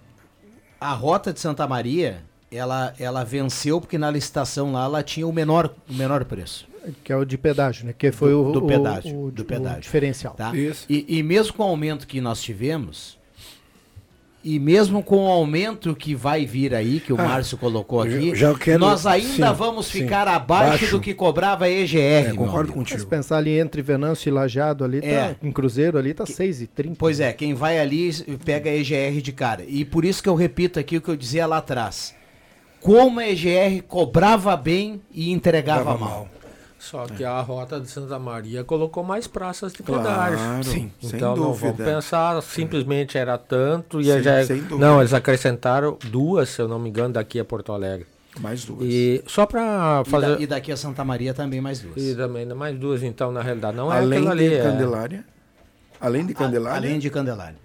[0.79, 5.33] a rota de Santa Maria, ela, ela venceu porque na licitação lá ela tinha o
[5.33, 6.67] menor, o menor preço.
[7.03, 7.93] Que é o de pedágio, né?
[7.97, 9.25] Que foi do, o, do pedágio.
[9.25, 9.81] O, do pedágio.
[9.81, 10.35] diferencial.
[10.35, 10.55] Tá?
[10.55, 10.85] Isso.
[10.89, 13.17] E, e mesmo com o aumento que nós tivemos,
[14.45, 18.31] e mesmo com o aumento que vai vir aí, que o ah, Márcio colocou aqui,
[18.60, 20.91] quero, nós ainda sim, vamos ficar sim, abaixo baixo.
[20.91, 21.97] do que cobrava a EGR.
[21.97, 22.99] É, concordo contigo.
[22.99, 25.36] Se pensar ali entre Venâncio e Lajado, ali tá, é.
[25.41, 26.95] em Cruzeiro ali tá 6,30.
[26.95, 28.12] Pois é, quem vai ali
[28.45, 29.63] pega a EGR de cara.
[29.67, 32.13] E por isso que eu repito aqui o que eu dizia lá atrás.
[32.79, 35.99] Como a EGR cobrava bem e entregava mal.
[35.99, 36.29] mal.
[36.79, 37.27] Só que é.
[37.27, 40.38] a rota de Santa Maria colocou mais praças de pedágio.
[40.38, 44.45] Claro, Sim, então não vamos pensar simplesmente era tanto e Sim, já é
[44.77, 48.05] não eles acrescentaram duas, se eu não me engano, daqui a Porto Alegre.
[48.39, 48.81] Mais duas.
[48.83, 50.25] E só para fazer.
[50.25, 51.95] E, da, e, daqui a Santa Maria também mais duas.
[51.97, 53.77] E também mais duas, então, na realidade.
[53.77, 55.17] Não Além é Além de Candelária.
[55.17, 56.05] É...
[56.05, 56.77] Além de Candelária.
[56.77, 57.64] Além de Candelária.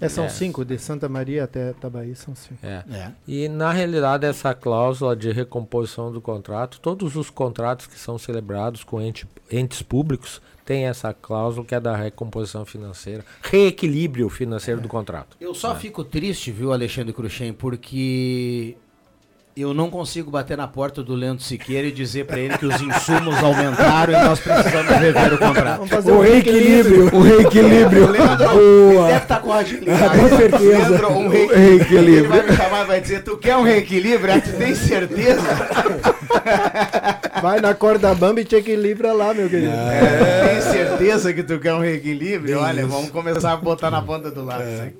[0.00, 0.28] É, são é.
[0.28, 2.58] cinco, de Santa Maria até Tabaí são cinco.
[2.62, 2.84] É.
[2.90, 3.12] é.
[3.26, 8.84] E na realidade essa cláusula de recomposição do contrato, todos os contratos que são celebrados
[8.84, 14.88] com ente, entes públicos têm essa cláusula que é da recomposição financeira, reequilíbrio financeiro do
[14.88, 15.36] contrato.
[15.40, 15.76] Eu só é.
[15.76, 18.76] fico triste, viu, Alexandre Cruxem, porque
[19.56, 22.78] eu não consigo bater na porta do Leandro Siqueira e dizer para ele que os
[22.78, 25.76] insumos aumentaram e nós precisamos rever o contrato.
[25.78, 27.14] Vamos fazer o, reequilíbrio.
[27.14, 28.10] O reequilíbrio.
[28.10, 29.06] Leandro Boa.
[29.06, 30.88] deve estar com a ah, Com certeza.
[30.88, 32.18] Leandro, um reequilíbrio.
[32.18, 34.34] Ele vai me chamar e vai dizer, tu quer um reequilíbrio?
[34.34, 35.40] Ah, tu tem certeza?
[37.46, 39.70] Vai na corda bamba e te equilibra lá, meu querido.
[39.70, 40.48] É.
[40.48, 42.58] Tem certeza que tu quer um reequilíbrio?
[42.58, 44.64] Olha, vamos começar a botar na ponta do lado.
[44.64, 44.92] É.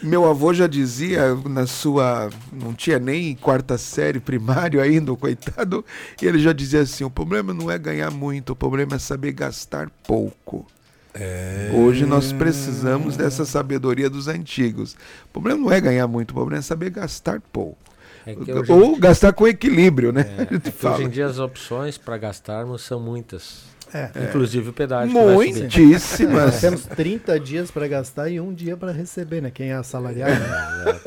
[0.00, 2.30] Meu avô já dizia na sua...
[2.52, 5.84] Não tinha nem quarta série primário ainda, coitado,
[6.22, 9.32] e ele já dizia assim: o problema não é ganhar muito, o problema é saber
[9.32, 10.64] gastar pouco.
[11.12, 11.72] É...
[11.74, 14.94] Hoje nós precisamos dessa sabedoria dos antigos.
[15.24, 17.87] O problema não é ganhar muito, o problema é saber gastar pouco.
[18.32, 20.26] É Ou gastar com equilíbrio, né?
[20.38, 23.64] É, é hoje em dia as opções para gastarmos são muitas.
[23.92, 24.10] É.
[24.28, 25.12] Inclusive o pedágio.
[25.14, 26.60] Muitíssimas.
[26.60, 29.50] temos 30 dias para gastar e um dia para receber, né?
[29.50, 30.44] Quem é assalariado.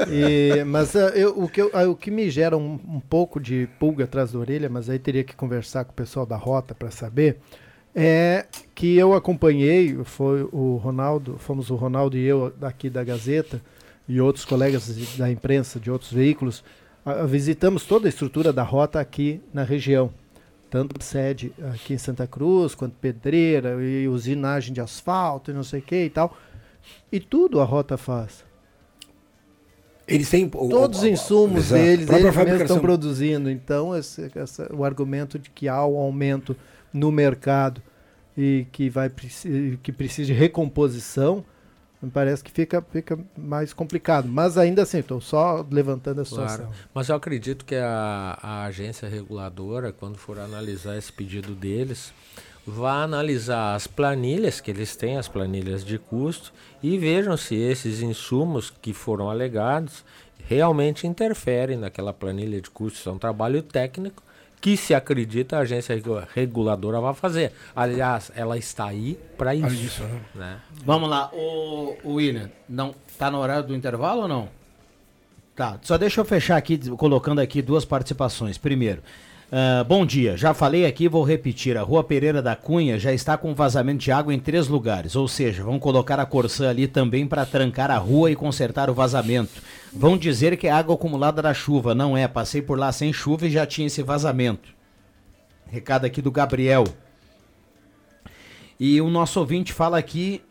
[0.10, 3.68] E, mas ah, eu- o, que eu- o que me gera um, um pouco de
[3.80, 6.90] pulga atrás da orelha, mas aí teria que conversar com o pessoal da Rota para
[6.90, 7.38] saber,
[7.94, 13.62] é que eu acompanhei, foi o Ronaldo, fomos o Ronaldo e eu daqui da Gazeta
[14.08, 16.64] e outros colegas da imprensa de outros veículos,
[17.28, 20.12] visitamos toda a estrutura da Rota aqui na região
[20.70, 25.82] tanto sede aqui em Santa Cruz, quanto pedreira e usinagem de asfalto e não sei
[25.82, 26.38] o que e tal.
[27.12, 28.46] E tudo a Rota faz.
[30.08, 30.48] Eles têm.
[30.48, 31.82] Todos os insumos Exato.
[31.82, 33.50] deles, eles mesmos estão produzindo.
[33.50, 36.56] Então, esse- essa- o argumento de que há um aumento
[36.94, 37.82] no mercado
[38.38, 39.12] e que, vai,
[39.84, 41.44] que precisa de recomposição,
[42.02, 44.28] me parece que fica, fica mais complicado.
[44.28, 46.66] Mas ainda assim, estou só levantando a situação.
[46.66, 46.72] Claro.
[46.94, 52.12] Mas eu acredito que a, a agência reguladora, quando for analisar esse pedido deles,
[52.66, 58.02] vai analisar as planilhas, que eles têm as planilhas de custo, e vejam se esses
[58.02, 60.04] insumos que foram alegados
[60.48, 63.06] realmente interferem naquela planilha de custos.
[63.06, 64.24] É um trabalho técnico
[64.62, 67.52] que se acredita a agência regu- reguladora vai fazer.
[67.76, 69.74] Aliás, ela está aí para isso.
[69.74, 70.22] isso, né?
[70.36, 70.60] né?
[70.86, 74.50] Vamos lá, o, William, não tá no horário do intervalo ou não?
[75.56, 78.58] Tá, só deixa eu fechar aqui, colocando aqui duas participações.
[78.58, 79.02] Primeiro,
[79.54, 83.36] ah, bom dia, já falei aqui, vou repetir, a Rua Pereira da Cunha já está
[83.38, 87.28] com vazamento de água em três lugares, ou seja, vão colocar a Corsã ali também
[87.28, 89.62] para trancar a rua e consertar o vazamento.
[89.92, 93.46] Vão dizer que é água acumulada da chuva, não é, passei por lá sem chuva
[93.46, 94.70] e já tinha esse vazamento.
[95.70, 96.86] Recado aqui do Gabriel.
[98.80, 100.42] E o nosso ouvinte fala aqui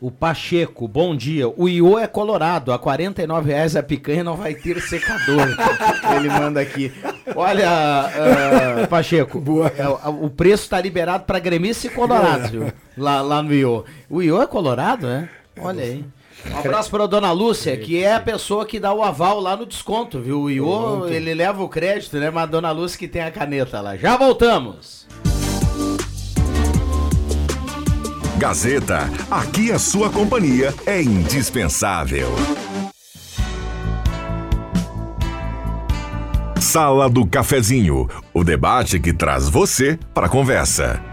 [0.00, 1.48] o Pacheco, bom dia.
[1.48, 5.46] O Iô é colorado, a 49 reais a picanha não vai ter secador.
[6.16, 6.92] Ele manda aqui.
[7.34, 9.42] Olha, ah, Pacheco,
[9.76, 12.72] é, o- o preço está liberado para gremistas e colorados, viu?
[12.96, 13.84] Lá, lá no Iô.
[14.08, 15.28] O Iô é colorado, né?
[15.60, 16.04] Olha aí.
[16.52, 19.56] Um abraço para a dona Lúcia, que é a pessoa que dá o aval lá
[19.56, 20.42] no desconto, viu?
[20.42, 22.30] O Iô, ele leva o crédito, né?
[22.30, 23.96] Mas a dona Lúcia que tem a caneta lá.
[23.96, 25.07] Já voltamos.
[28.38, 32.28] Gazeta, aqui a sua companhia é indispensável.
[36.60, 41.07] Sala do Cafezinho, o debate que traz você para a conversa.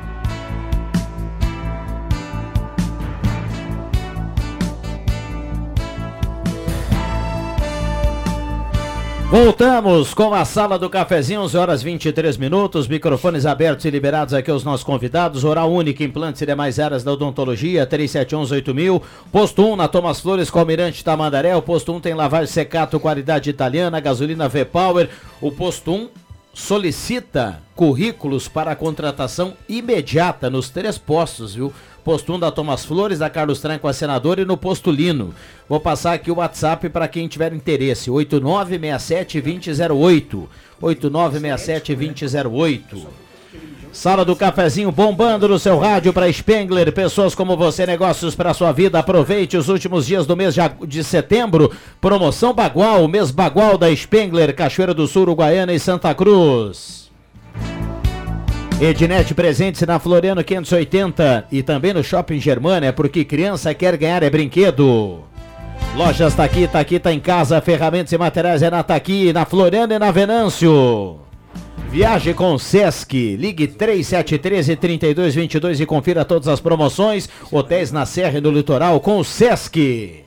[9.30, 14.52] Voltamos com a sala do cafezinho, 11 horas 23 minutos, microfones abertos e liberados aqui
[14.52, 15.44] aos nossos convidados.
[15.44, 19.02] Oral Única, implantes e demais áreas da odontologia, 3711-8000.
[19.32, 21.56] Posto 1 na Thomas Flores, Almirante Tamandaré.
[21.56, 25.10] O posto 1 tem lavagem secato, qualidade italiana, gasolina V-Power.
[25.42, 26.10] O posto 1
[26.54, 31.74] solicita currículos para contratação imediata nos três postos, viu?
[32.06, 35.34] Posto 1 da Thomas Flores, da Carlos Tranco, a senadora, e no posto Lino.
[35.68, 40.44] Vou passar aqui o WhatsApp para quem tiver interesse: 8967-2008.
[40.80, 43.08] 8967-2008.
[43.92, 46.94] Sala do cafezinho bombando no seu rádio para Spengler.
[46.94, 49.00] Pessoas como você, negócios para sua vida.
[49.00, 50.54] Aproveite os últimos dias do mês
[50.88, 51.72] de setembro.
[52.00, 57.05] Promoção Bagual, mês Bagual da Spengler, Cachoeira do Sul, Uruguaiana e Santa Cruz.
[58.80, 64.30] Ednet presente na Floriano 580 e também no Shopping Germânia, porque criança quer ganhar é
[64.30, 65.24] brinquedo.
[65.96, 70.00] Lojas Taqui, Taqui tá em casa, ferramentas e materiais é na Taqui, na Floriano e
[70.00, 71.20] na Venâncio.
[71.90, 73.38] Viaje com o Sesc.
[73.38, 77.30] Ligue 3713-3222 e confira todas as promoções.
[77.50, 80.25] Hotéis na Serra e no Litoral com o Sesc.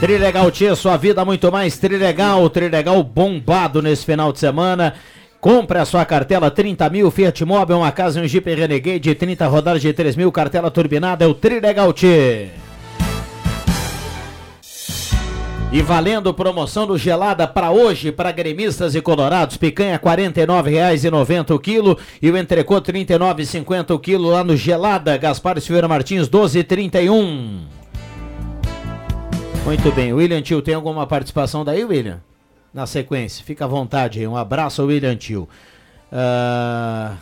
[0.00, 2.48] Trilegal Tia, sua vida muito mais Trilegal.
[2.48, 4.94] Trilegal bombado nesse final de semana.
[5.38, 9.14] Compre a sua cartela 30 mil, Fiat Mobi, uma casa e um Jeep Renegade de
[9.14, 12.50] 30 rodadas de 3 mil, cartela turbinada é o Trilegal Tia.
[15.70, 21.58] E valendo promoção do Gelada para hoje, para gremistas e colorados, picanha R$ 49,90 o
[21.58, 27.79] quilo e o entrecô R$ 39,50 o quilo lá no Gelada, Gaspar Silveira Martins 12,31.
[29.64, 32.20] Muito bem, William Tio, tem alguma participação daí, William?
[32.72, 35.48] Na sequência, fica à vontade um abraço William Tio.
[36.10, 37.16] Ah,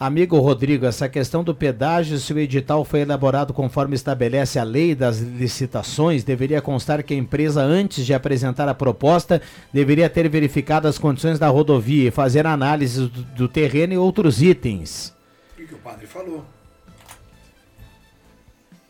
[0.00, 4.94] Amigo Rodrigo, essa questão do pedágio, se o edital foi elaborado conforme estabelece a lei
[4.94, 10.88] das licitações, deveria constar que a empresa, antes de apresentar a proposta, deveria ter verificado
[10.88, 15.14] as condições da rodovia e fazer análise do, terreno e outros itens.
[15.52, 16.46] O que o padre falou?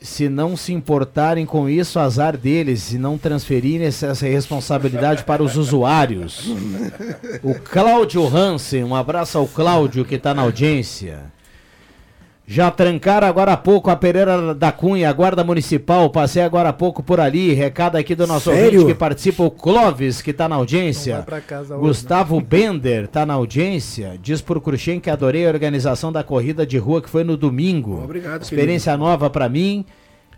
[0.01, 5.57] Se não se importarem com isso, azar deles e não transferirem essa responsabilidade para os
[5.57, 6.48] usuários.
[7.42, 11.24] O Cláudio Hansen, um abraço ao Cláudio que está na audiência.
[12.53, 16.11] Já trancaram agora há pouco a Pereira da Cunha, a Guarda Municipal.
[16.11, 17.55] Passei agora há pouco por ali.
[17.55, 18.80] Recado aqui do nosso Sério?
[18.80, 21.24] ouvinte que participa, o Clóvis, que está na audiência.
[21.24, 24.18] hoje, Gustavo Bender está na audiência.
[24.20, 28.03] Diz por Cruxem que adorei a organização da corrida de rua que foi no domingo.
[28.03, 29.84] Obrigado, Experiência nova para mim.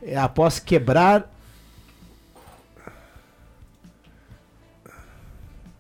[0.03, 1.33] É, Após quebrar.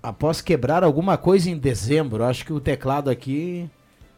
[0.03, 2.25] Após quebrar alguma coisa em dezembro.
[2.25, 3.69] Acho que o teclado aqui.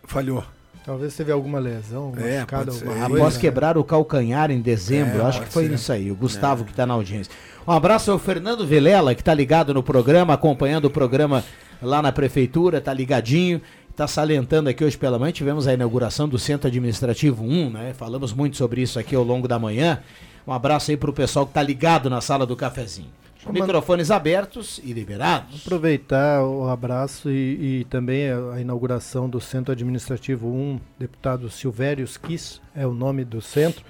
[0.04, 0.44] Falhou.
[0.84, 2.54] Talvez teve alguma lesão, É, ser.
[2.54, 3.40] alguma Pois Após coisa.
[3.40, 5.74] quebrar o calcanhar em dezembro, É, acho que foi ser.
[5.74, 6.10] isso aí.
[6.10, 7.32] O Gustavo que está na audiência.
[7.66, 11.42] Um abraço ao Fernando Vilela, que está ligado no programa, acompanhando o programa
[11.80, 13.62] lá na prefeitura, tá ligadinho.
[13.90, 17.94] Está salientando aqui hoje pela manhã, tivemos a inauguração do Centro Administrativo 1, né?
[17.96, 20.00] Falamos muito sobre isso aqui ao longo da manhã.
[20.46, 23.08] Um abraço aí para o pessoal que está ligado na sala do cafezinho.
[23.52, 25.62] Microfones abertos e liberados.
[25.66, 32.60] Aproveitar o abraço e, e também a, inauguração do Centro Administrativo 1, deputado Silvério Kiss,
[32.74, 33.84] é o nome do centro.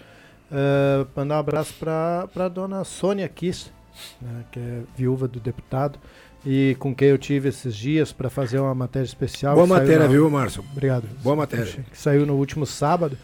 [0.51, 3.71] Eh, mandar um abraço para a dona Sônia Kiss,
[4.21, 5.99] né, que é viúva do deputado,
[6.45, 9.55] e com quem eu tive esses dias para fazer uma matéria especial.
[9.55, 10.65] Boa matéria, na- viu, Márcio?
[10.71, 11.09] Obrigado.
[11.23, 11.85] Boa matéria.
[11.91, 13.17] Que saiu no último sábado.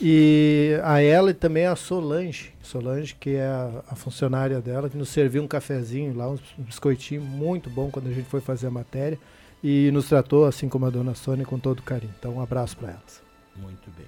[0.00, 2.52] E a ela e também a Solange.
[2.62, 7.20] Solange, que é a, a funcionária dela, que nos serviu um cafezinho lá, um biscoitinho
[7.20, 9.18] muito bom quando a gente foi fazer a matéria.
[9.62, 12.14] E nos tratou, assim como a dona Sônia, com todo carinho.
[12.18, 13.20] Então, um abraço para elas.
[13.56, 14.06] Muito bem.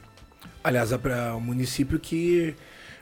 [0.63, 2.55] Aliás, é para o município que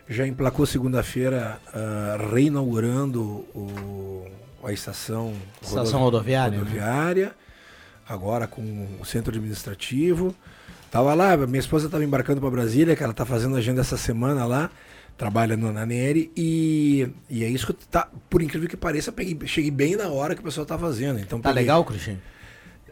[0.09, 3.23] já emplacou segunda-feira, ah, reinaugurando
[3.55, 4.27] o-
[4.65, 6.59] a estação, Estação rodoviária, né?
[6.59, 7.33] rodoviária,
[8.09, 8.63] agora com
[8.99, 10.35] o centro administrativo.
[10.91, 14.47] Tava lá, minha esposa estava embarcando para Brasília, que ela está fazendo agenda essa semana
[14.47, 14.71] lá,
[15.19, 19.37] trabalha no, na Neri, e, e é isso que tá, por incrível que pareça, peguei,
[19.47, 21.19] cheguei bem na hora que o pessoal tá fazendo.
[21.21, 22.19] Então Tá peguei- legal, Cruxem?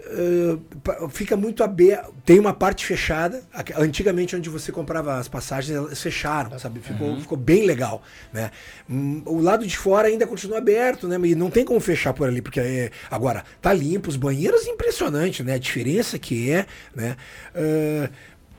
[0.09, 2.15] Uh, pa- fica muito aberto.
[2.25, 3.43] Tem uma parte fechada.
[3.77, 6.81] Antigamente, onde você comprava as passagens, elas fecharam, sabe?
[6.81, 8.03] Ficou, ficou bem legal,
[8.33, 8.51] né?
[8.89, 11.19] Hum, o lado de fora ainda continua aberto, né?
[11.25, 12.91] E não tem como fechar por ali, porque é...
[13.11, 15.55] agora tá limpo, os banheiros impressionante, né?
[15.55, 17.17] A diferença que é, né?
[17.55, 18.09] Uh,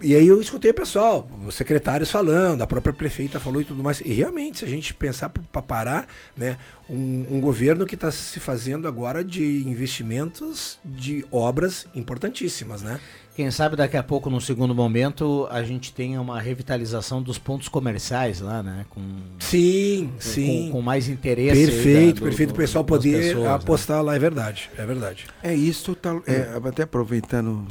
[0.02, 3.84] e aí eu escutei o pessoal, os secretários falando, a própria prefeita falou e tudo
[3.84, 4.02] mais.
[4.02, 6.58] E realmente, se a gente pensar para parar, né,
[6.90, 13.00] um, um governo que está se fazendo agora de investimentos de obras importantíssimas, né?
[13.36, 17.68] Quem sabe daqui a pouco, num segundo momento, a gente tenha uma revitalização dos pontos
[17.68, 18.84] comerciais lá, né?
[18.90, 19.02] Com,
[19.40, 20.66] Sim, com- sim.
[20.68, 21.66] com, com mais interesse.
[21.68, 22.50] perfeito, da- do- perfeito.
[22.50, 23.54] do- O pessoal poder pessoas, né?
[23.54, 25.26] apostar lá, é verdade, é verdade.
[25.44, 27.68] É isso, tá, é, até aproveitando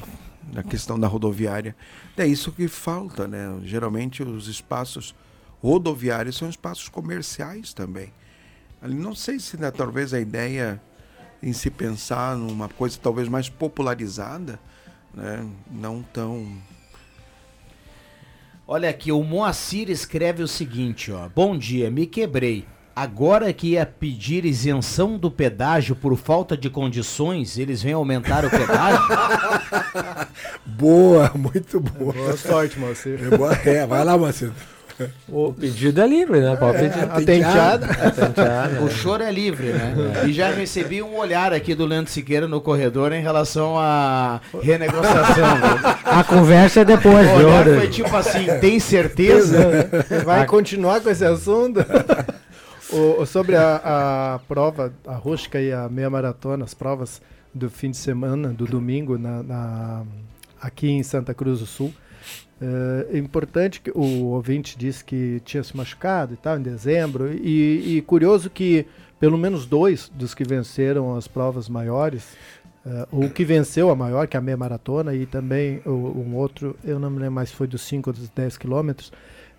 [0.54, 1.74] a questão da rodoviária,
[2.16, 3.58] é isso que falta, né?
[3.64, 5.14] Geralmente os espaços
[5.62, 8.12] rodoviários são espaços comerciais também.
[8.82, 10.80] Não sei se né, talvez a ideia
[11.42, 14.60] em se pensar numa coisa talvez mais popularizada,
[15.14, 15.46] né?
[15.70, 16.56] Não tão
[18.68, 21.28] Olha aqui, o Moacir escreve o seguinte, ó.
[21.28, 22.66] Bom dia, me quebrei.
[22.96, 28.48] Agora que ia pedir isenção do pedágio por falta de condições, eles vêm aumentar o
[28.48, 29.00] pedágio?
[30.64, 32.12] Boa, muito boa.
[32.14, 33.18] Boa sorte, Moacir.
[33.22, 34.52] É, boa- é, vai lá, Marcelo.
[35.28, 36.56] O pedido é livre, né?
[36.56, 37.04] Pode pedir.
[37.04, 37.86] Atenteada.
[37.86, 38.80] Atenteada.
[38.84, 39.94] o choro é livre, né?
[40.26, 45.58] E já recebi um olhar aqui do Leandro Siqueira no corredor em relação à renegociação.
[45.58, 45.96] né?
[46.02, 47.48] A conversa é depois, O viu?
[47.48, 49.86] olhar foi tipo assim, tem certeza?
[50.24, 51.80] Vai continuar com esse assunto?
[52.92, 57.20] O- sobre a, a prova, a rústica e a meia maratona, as provas
[57.52, 60.04] do fim de semana, do domingo, na, na-
[60.60, 61.92] aqui em Santa Cruz do Sul.
[63.12, 67.30] É importante que o ouvinte disse que tinha se machucado e tal em dezembro.
[67.32, 68.86] E, e curioso que
[69.20, 72.34] pelo menos dois dos que venceram as provas maiores,
[72.86, 76.34] eh, o que venceu a maior, que é a meia maratona, e também o- um
[76.34, 79.12] outro, eu não me lembro mais se foi dos 5 ou dos 10 quilômetros,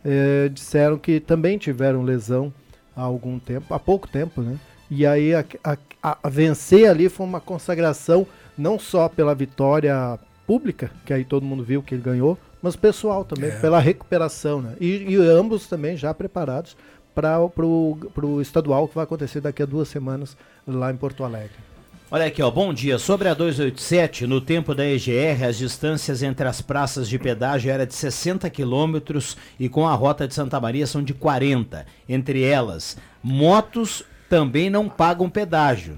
[0.03, 2.51] eh, disseram que também tiveram lesão
[2.97, 4.57] há algum tempo, há pouco tempo, né?
[4.89, 5.77] E aí a, a-
[6.23, 8.25] a- vencer ali foi uma consagração
[8.57, 10.17] não só pela vitória
[10.47, 14.75] pública, que aí todo mundo viu que ele ganhou, mas pessoal também, pela recuperação, né?
[14.81, 16.75] E, e ambos também já preparados
[17.13, 20.35] para o estadual que vai acontecer daqui a duas semanas
[20.65, 21.66] lá em Porto Alegre.
[22.09, 22.97] Olha aqui, ó, bom dia.
[22.97, 27.85] Sobre a 287, no tempo da EGR, as distâncias entre as praças de pedágio era
[27.85, 31.85] de 60 quilômetros e com a rota de Santa Maria são de 40.
[32.07, 35.97] Entre elas, motos também não pagam pedágio.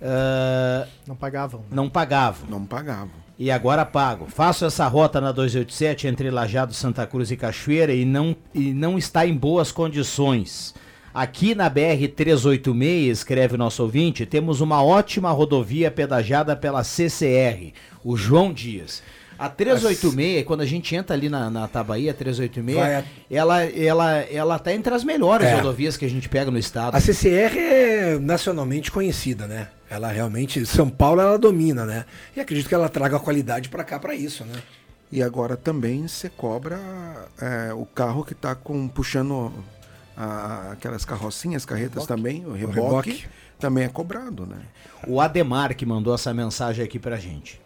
[0.00, 1.60] Ah, Não pagavam.
[1.62, 1.66] né?
[1.72, 2.48] não pagavam.
[2.48, 3.10] não pagavam.
[3.36, 4.26] e agora pago.
[4.28, 8.96] Faço essa rota na 287 entre Lajado, Santa Cruz e Cachoeira e não, e não
[8.96, 10.74] está em boas condições.
[11.12, 17.72] Aqui na BR-386, escreve nosso ouvinte, temos uma ótima rodovia pedagiada pela CCR,
[18.04, 19.02] o João Dias.
[19.38, 23.64] A 386, quando a gente entra ali na, na Tabaí, a 386, Vai a- ela,
[23.64, 25.54] ela, ela tá entre as melhores É.
[25.56, 26.94] rodovias que a gente pega no estado.
[26.94, 29.68] A CCR é nacionalmente conhecida, né?
[29.88, 32.04] Ela realmente, São Paulo, ela domina, né?
[32.36, 34.60] E acredito que ela traga qualidade pra cá pra isso, né?
[35.10, 36.78] E agora também você cobra
[37.40, 39.50] é, o carro que está com, puxando
[40.24, 43.26] a- aquelas carrocinhas, carretas também, o reboque, reboque.
[43.58, 44.58] também é cobrado, né?
[45.06, 47.60] O Ademar que mandou essa mensagem aqui pra gente.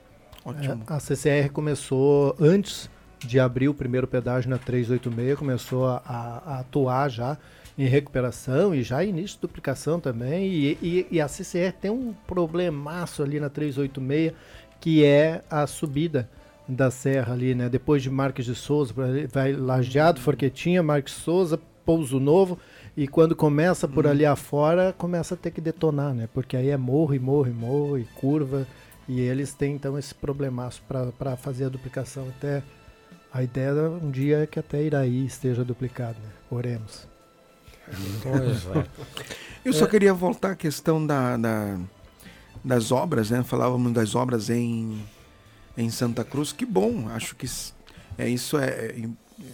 [0.45, 0.83] Ótimo.
[0.87, 2.89] A CCR começou antes
[3.21, 7.39] de abrir o primeiro pedágio na 386, começou a, a- a atuar já
[7.79, 10.47] em recuperação e já em início de duplicação também.
[10.47, 14.33] E, e- e a CCR tem um problemaço ali na 386,
[14.81, 16.29] que é a subida
[16.69, 17.69] da serra ali, né?
[17.69, 18.93] Depois de Marques de Souza,
[19.33, 22.59] vai Lajeado, Forquetinha, Marques Souza, Pouso Novo.
[22.97, 26.29] E quando começa por ali afora, começa a ter que detonar, né?
[26.33, 28.67] Porque aí é morro e morro e morro e curva.
[29.09, 32.29] E eles têm então esse problemaço para fazer a duplicação.
[32.29, 32.63] Até
[33.33, 36.31] a ideia é um dia que até Iraí esteja duplicado, né?
[36.51, 37.07] Oremos.
[38.23, 38.87] Pois é.
[39.65, 41.79] Eu só queria voltar à questão da, da-
[42.65, 43.43] das obras, né?
[43.43, 45.03] Falávamos das obras em,
[45.77, 46.53] em Santa Cruz.
[46.53, 47.47] Que bom, acho que
[48.17, 49.09] é, isso é, é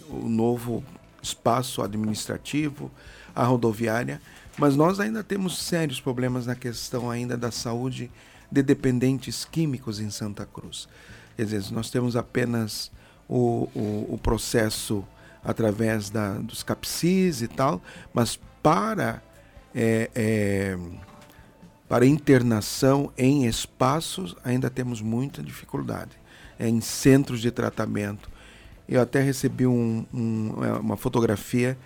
[0.09, 0.83] o novo
[1.21, 2.91] espaço administrativo,
[3.35, 4.21] a rodoviária.
[4.57, 8.11] Mas nós ainda temos sérios problemas na questão ainda da saúde
[8.51, 10.87] de dependentes químicos em Santa Cruz.
[11.35, 12.91] Quer dizer, nós temos apenas
[13.27, 15.05] o, o, o processo
[15.43, 17.81] através da, dos CAPSIS e tal,
[18.13, 19.23] mas para
[19.73, 20.77] é, é,
[21.87, 26.21] para internação em espaços ainda temos muita dificuldade.
[26.61, 28.29] É, em centros de tratamento.
[28.91, 31.77] Eu até recebi um- um- é, uma fotografia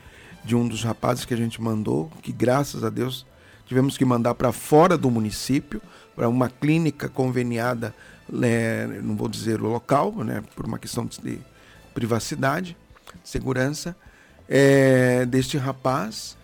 [0.43, 3.27] de um dos rapazes que a gente mandou, que graças a Deus
[3.67, 5.79] tivemos que mandar para fora do município,
[6.15, 7.93] para uma clínica conveniada,
[8.41, 11.39] é, não vou dizer o local, né, por uma questão de
[11.93, 12.75] privacidade,
[13.23, 13.95] segurança,
[14.49, 16.35] é, deste rapaz,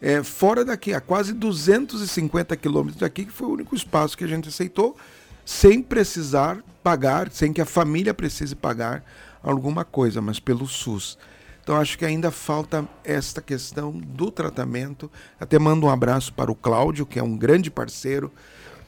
[0.00, 4.28] é, fora daqui, a quase 250 quilômetros daqui, que foi o único espaço que a
[4.28, 4.96] gente aceitou,
[5.44, 9.04] sem precisar pagar, sem que a família precise pagar
[9.42, 11.18] alguma coisa, mas pelo SUS.
[11.62, 15.10] Então acho que ainda falta esta questão do tratamento.
[15.38, 18.32] Até mando um abraço para o Cláudio, que é um grande parceiro,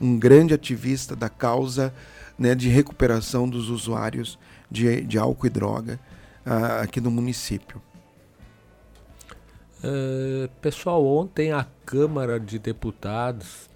[0.00, 1.94] um grande ativista da causa
[2.38, 4.38] né, de recuperação dos usuários
[4.70, 6.00] de, de álcool e droga
[6.44, 7.80] ah, aqui no município.
[9.84, 13.68] Eh, pessoal, ontem a Câmara de Deputados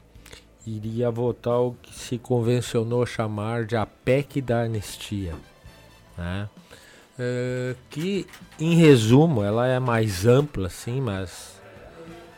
[0.64, 5.34] iria votar o que se convencionou chamar de a PEC da anistia.
[6.16, 6.48] Né?
[7.18, 8.26] Eh, que,
[8.58, 11.60] em resumo, ela é mais ampla, sim, mas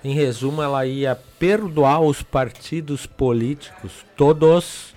[0.05, 4.95] em resumo, ela ia perdoar os partidos políticos, todos,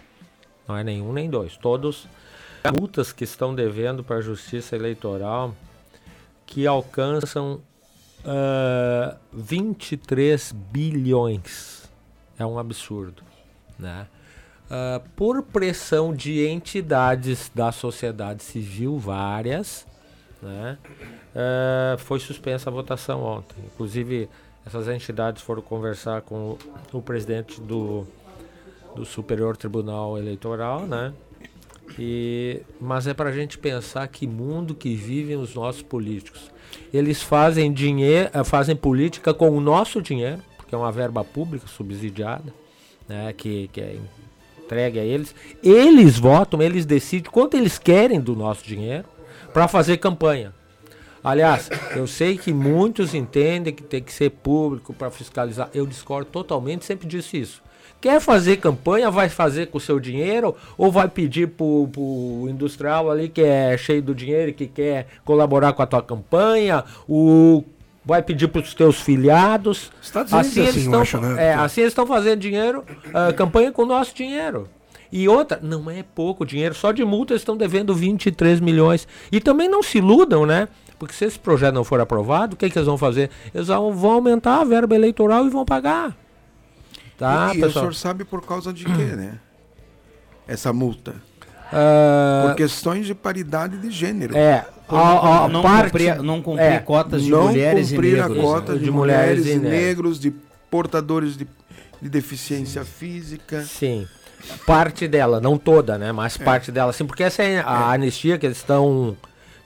[0.67, 2.07] não é nenhum nem dois, todos,
[2.79, 5.55] multas que estão devendo para a Justiça Eleitoral
[6.45, 7.61] que alcançam
[8.25, 11.89] ah, 23 bilhões.
[12.37, 13.23] É um absurdo.
[13.77, 14.07] Né?
[14.71, 19.85] Ah, por pressão de entidades da sociedade civil, várias,
[20.41, 20.77] né?
[21.35, 23.57] Ah, foi suspensa a votação ontem.
[23.65, 24.29] Inclusive,
[24.65, 26.57] essas entidades foram conversar com o,
[26.93, 28.07] o presidente do,
[28.95, 31.13] do Superior Tribunal Eleitoral, né?
[31.99, 36.49] E, mas é para a gente pensar que mundo que vivem os nossos políticos.
[36.93, 41.67] Eles fazem dinheiro, eh, fazem política com o nosso dinheiro, porque é uma verba pública
[41.67, 42.53] subsidiada,
[43.09, 43.97] né, que, que é
[44.71, 45.35] entregue a eles.
[45.61, 49.05] Eles votam, eles decidem quanto eles querem do nosso dinheiro
[49.53, 50.53] para fazer campanha.
[51.23, 55.69] Aliás, eu sei que muitos entendem que tem que ser público para fiscalizar.
[55.73, 57.61] Eu discordo totalmente, sempre disse isso.
[57.99, 63.11] Quer fazer campanha, vai fazer com o seu dinheiro ou vai pedir pro, pro industrial
[63.11, 67.63] ali que é cheio do dinheiro que quer colaborar com a tua campanha, o
[68.03, 69.91] vai pedir para os teus filiados.
[70.31, 70.59] Unidos é assim,
[70.91, 71.47] eu estão, né?
[71.49, 72.83] é, assim eles estão fazendo dinheiro,
[73.13, 74.67] ah, campanha com o nosso dinheiro.
[75.11, 79.07] E outra, não é pouco dinheiro, só de multa eles estão devendo 23 milhões.
[79.31, 80.69] E também não se iludam, né?
[80.97, 83.29] Porque se esse projeto não for aprovado, o que, que eles vão fazer?
[83.53, 86.15] Eles vão, vão aumentar a verba eleitoral e vão pagar.
[87.17, 87.83] Tá, e, e o pessoal?
[87.83, 89.39] senhor sabe por causa de quê, né?
[90.47, 91.15] Essa multa.
[91.71, 94.35] Ah, Por questões de paridade de gênero.
[94.37, 98.17] é, a, a não, parte, cumprir, não cumprir é, cotas de não mulheres e cumprir
[98.17, 98.37] negros.
[98.37, 98.77] a cota né?
[98.79, 100.19] de, De mulheres, mulheres e negros.
[100.19, 100.31] de
[100.69, 101.47] portadores de,
[102.01, 103.61] de deficiência física.
[103.63, 104.05] Sim.
[104.65, 106.11] parte dela, não toda, né?
[106.11, 109.15] Mas parte dela, assim, porque essa é a anistia que eles estão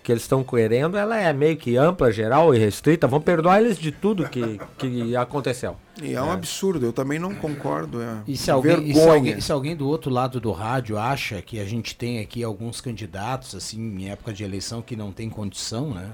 [0.05, 3.07] que eles estão querendo, ela é meio que ampla, geral e restrita.
[3.07, 5.75] Vão perdoar eles de tudo que, que aconteceu.
[5.99, 7.99] E é um absurdo, eu também não concordo.
[7.99, 9.13] É E se alguém, e se vergonha.
[9.13, 12.79] alguém, se alguém do outro lado do rádio acha que a gente tem aqui alguns
[12.79, 16.11] candidatos, assim, em época de eleição que não tem condição, né?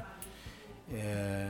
[0.93, 1.47] É,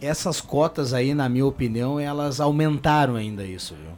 [0.00, 3.92] Essas cotas aí, na minha opinião, elas aumentaram ainda isso, viu?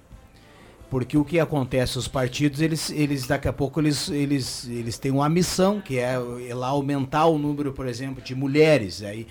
[0.91, 5.13] Porque o que acontece, os partidos, eles, eles daqui a pouco, eles, eles, eles têm
[5.13, 6.15] uma missão, que é,
[6.49, 9.03] é lá aumentar o número, por exemplo, de mulheres.
[9.03, 9.27] Aí,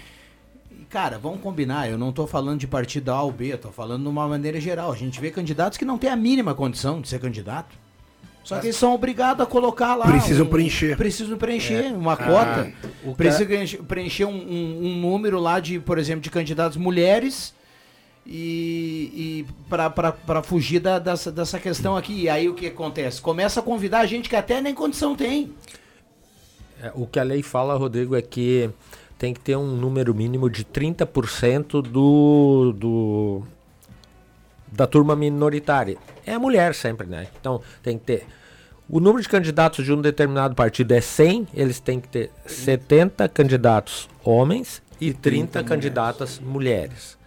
[0.72, 4.04] e, Cara, vamos combinar, eu não estou falando de partido A ou B, estou falando
[4.04, 4.92] de uma maneira geral.
[4.92, 7.76] A gente vê candidatos que não têm a mínima condição de ser candidato.
[8.42, 10.08] Só que eles são obrigados a colocar lá.
[10.08, 10.96] Precisam preencher.
[10.96, 11.92] Precisam preencher É.
[11.92, 12.72] uma Ah, cota.
[13.04, 17.54] o Precisam preencher- preencher um, um- um número lá de, por exemplo, de candidatos mulheres
[18.32, 22.22] e, e para fugir da- dessa, dessa questão aqui.
[22.22, 23.20] E aí o que acontece?
[23.20, 25.52] Começa a convidar gente que até nem condição tem.
[26.82, 28.70] É, o que a lei fala, Rodrigo, é que
[29.18, 33.44] tem que ter um número mínimo de 30% do, do
[34.72, 35.98] da turma minoritária.
[36.24, 37.28] É a mulher sempre, né?
[37.42, 38.28] Então tem que ter.
[38.88, 43.28] O número de candidatos de um determinado partido é 100, eles têm que ter 70
[43.30, 47.19] candidatos homens e 30, candidatas mulheres.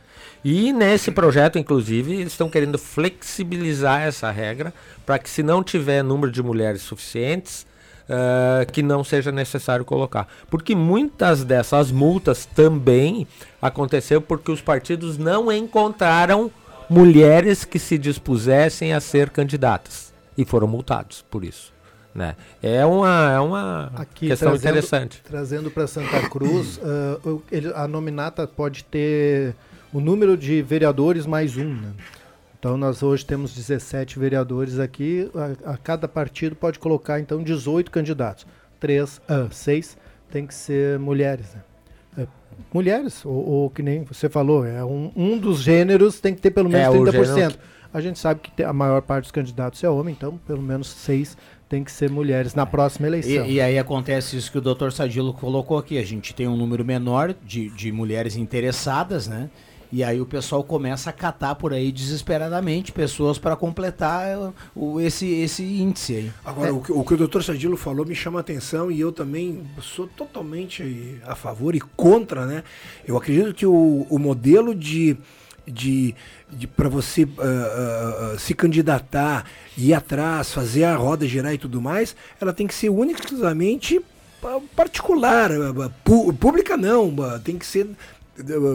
[0.45, 4.73] E nesse projeto, inclusive, eles estão querendo flexibilizar essa regra
[5.07, 7.65] para que, se não tiver número de mulheres suficientes,
[8.09, 10.27] eh, que não seja necessário colocar.
[10.51, 13.27] Porque muitas dessas multas também
[13.61, 16.51] aconteceu porque os partidos não encontraram
[16.91, 21.73] mulheres que se dispusessem a ser candidatas e foram multados por isso.
[22.15, 22.35] Né?
[22.63, 25.23] É uma, é uma Aqui, questão trazendo- interessante.
[25.25, 26.79] Trazendo para Santa Cruz,
[27.25, 29.55] o- ele- a nominata pode ter
[29.93, 31.75] o número de vereadores mais um.
[31.75, 31.93] Né?
[32.59, 35.29] Então nós hoje temos 17 vereadores aqui,
[35.65, 38.47] a, a cada partido pode colocar então 18 candidatos.
[38.79, 39.97] Três, ah, seis
[40.31, 41.55] tem que ser mulheres.
[41.55, 41.63] né?
[42.19, 42.27] É,
[42.73, 46.51] mulheres, ou, ou que nem você falou, é um, um dos gêneros tem que ter
[46.51, 47.35] pelo menos É, o 30%.
[47.35, 47.59] gênero
[47.93, 51.37] A gente sabe que a maior parte dos candidatos é homem, então pelo menos seis
[51.69, 53.47] tem que ser mulheres na próxima eleição.
[53.47, 54.91] E, e aí acontece isso que o Dr.
[54.91, 55.99] Sadilo colocou aqui.
[55.99, 59.49] A gente tem um número menor de, de mulheres interessadas, né?
[59.93, 64.99] E aí o pessoal começa a catar por aí desesperadamente pessoas para completar eh, o,
[64.99, 66.33] esse, esse índice aí.
[66.43, 69.13] Agora, o, que, o que o doutor Sadilo falou me chama a atenção e eu
[69.13, 72.65] também sou totalmente a favor e contra, né?
[73.07, 75.15] Eu acredito que o, o modelo de,
[75.67, 76.15] de,
[76.51, 79.45] de para você ah, ah, se candidatar,
[79.77, 83.25] ir atrás, fazer a roda girar e tudo mais, ela tem que ser única e
[83.25, 84.01] exclusivamente
[84.75, 85.51] particular,
[86.41, 87.15] pública não,
[87.45, 87.89] tem que ser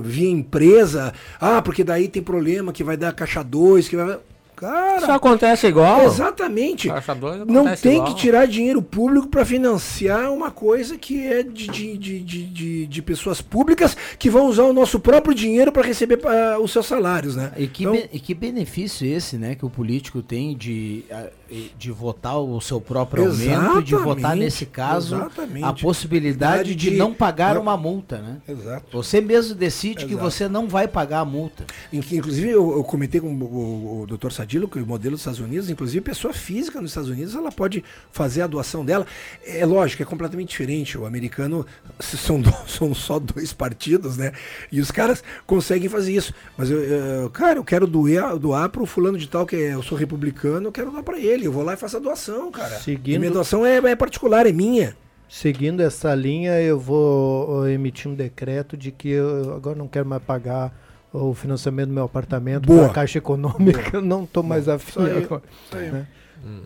[0.03, 4.17] via empresa, ah, porque daí tem problema que vai dar caixa 2, que vai...
[4.55, 6.03] Cara, Isso acontece igual.
[6.05, 6.87] Exatamente.
[6.87, 8.07] Caixa dois Não tem igual.
[8.07, 12.87] que tirar dinheiro público para financiar uma coisa que é de, de, de, de, de-
[12.87, 16.87] de pessoas públicas que vão usar o nosso próprio dinheiro para receber ah, os seus
[16.87, 17.51] salários, né?
[17.55, 21.03] E que, Então, e que benefício esse, né, que o político tem de,
[21.46, 21.46] e-
[21.77, 25.63] de votar o seu próprio aumento e de votar, Exatamente, nesse caso, exatamente.
[25.65, 28.37] a possibilidade de, De- não pagar não- uma multa, né?
[28.47, 28.85] Exato.
[28.91, 30.29] Você mesmo decide que Exato.
[30.31, 31.65] você não vai pagar a multa.
[31.91, 34.31] Que, Inclusive, eu, eu comentei com o, o, o Dr.
[34.31, 37.83] Sadilo que o modelo dos Estados Unidos, inclusive, pessoa física nos Estados Unidos, ela pode
[38.11, 39.05] fazer a doação dela.
[39.45, 40.97] É lógico, é completamente diferente.
[40.97, 41.65] O americano
[41.99, 44.31] são, são só dois partidos, né?
[44.71, 46.33] E os caras conseguem fazer isso.
[46.57, 49.83] Mas, eu, eu- cara, eu quero doar, doar pro fulano de tal, que é, eu
[49.83, 51.36] sou republicano, eu quero dar para ele.
[51.45, 52.77] Eu vou lá e faço a doação, cara.
[52.79, 54.95] Seguindo- E minha doação é, é particular, é minha.
[55.29, 60.23] Seguindo essa linha, eu vou emitir um decreto de que eu agora não quero mais
[60.23, 60.73] pagar
[61.11, 62.83] o financiamento do meu apartamento Boa.
[62.83, 63.81] para a Caixa Econômica.
[63.97, 65.41] Eu não estou mais afim agora.
[65.65, 65.91] isso aí.
[65.91, 66.07] né?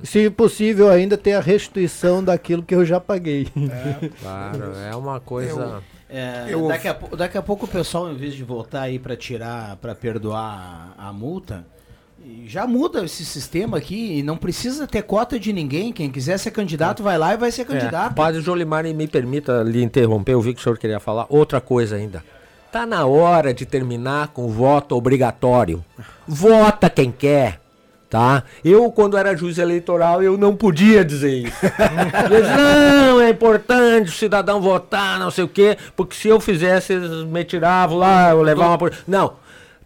[0.04, 3.48] Se possível, ainda ter a restituição daquilo que eu já paguei.
[4.22, 5.82] Claro, é uma coisa.
[6.10, 9.16] É, Eu- daqui, a, daqui a pouco o pessoal, em vez de voltar aí para
[9.16, 11.66] tirar, para perdoar a, a multa,
[12.46, 15.94] já muda esse sistema aqui e não precisa ter cota de ninguém.
[15.94, 18.14] Quem quiser ser candidato vai lá e vai ser É, candidato.
[18.14, 21.96] Padre Jolimar, me permita lhe interromper, eu vi que o senhor queria falar outra coisa
[21.96, 22.24] ainda.
[22.72, 25.84] Tá na hora de terminar com o voto obrigatório.
[26.28, 27.60] Vota quem quer,
[28.10, 28.44] tá?
[28.64, 31.58] Eu, quando era juiz eleitoral, eu não podia dizer isso.
[32.32, 36.40] Eu disse, não, é importante o cidadão votar, não sei o quê, porque se eu
[36.40, 38.92] fizesse, eles me tiravam lá, eu levava uma...
[39.08, 39.34] Não,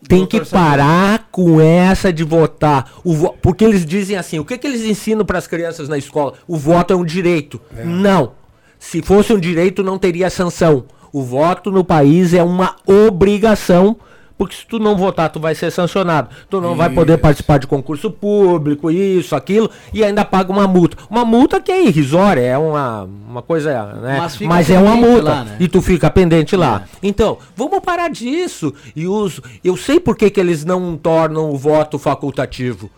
[0.07, 2.91] tem que parar com essa de votar.
[3.03, 5.97] O vo- Porque eles dizem assim, o que, que eles ensinam para as crianças na
[5.97, 6.33] escola?
[6.47, 7.59] O voto é um direito.
[7.83, 8.33] Não.
[8.79, 10.85] Se fosse um direito, não teria sanção.
[11.11, 13.97] O voto no país é uma obrigação
[14.37, 16.29] Porque se tu não votar, tu vai ser sancionado.
[16.49, 20.97] Tu não vai poder participar de concurso público, isso, aquilo, e ainda paga uma multa.
[21.09, 24.17] Uma multa que é irrisória, é uma, uma coisa, né?
[24.17, 25.23] Mas Mas, é uma multa.
[25.23, 25.55] lá, né?
[25.59, 26.83] E tu fica pendente lá.
[27.01, 28.73] Então, vamos parar disso.
[28.93, 32.89] E os, eu sei por que, que eles não tornam o voto facultativo.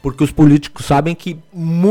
[0.00, 1.36] Porque os políticos sabem que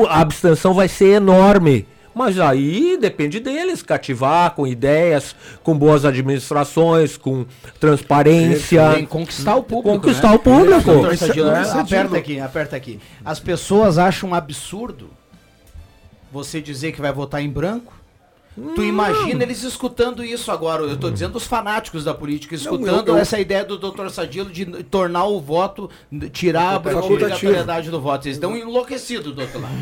[0.09, 1.85] a abstenção vai ser enorme.
[2.19, 7.45] Mas aí depende deles cativar com ideias, com boas administrações, com
[7.79, 8.91] transparência.
[8.95, 9.97] Tem conquistar o público.
[9.97, 10.35] Conquistar né?
[10.35, 10.91] o público.
[10.91, 12.99] É- é aperta aqui, aperta aqui.
[13.23, 15.09] As pessoas acham um absurdo
[16.29, 17.93] você dizer que vai votar em branco.
[18.75, 20.83] Tu imagina eles escutando isso agora.
[20.83, 24.09] Eu tô dizendo os fanáticos da política, escutando eu- eu- essa ideia do Dr.
[24.09, 25.89] Sadilo de tornar o voto,
[26.31, 28.27] tirar a obrigatoriedade do voto.
[28.27, 29.73] Eles estão enlouquecidos do outro lado.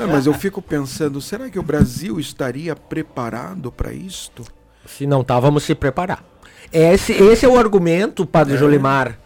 [0.00, 4.44] Não, mas eu fico pensando, será que o Brasil estaria preparado para isto?
[4.86, 6.24] Se não tá, vamos se preparar.
[6.72, 9.18] Esse, esse é o argumento, Padre Jolimar,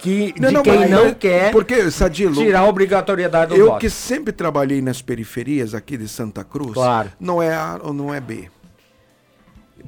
[0.00, 3.80] que, de quem mas- não quer Porque, Sadilo, tirar a obrigatoriedade do eu voto.
[3.80, 7.10] que sempre trabalhei nas periferias aqui de Santa Cruz, Claro.
[7.18, 8.50] não é A ou não é B.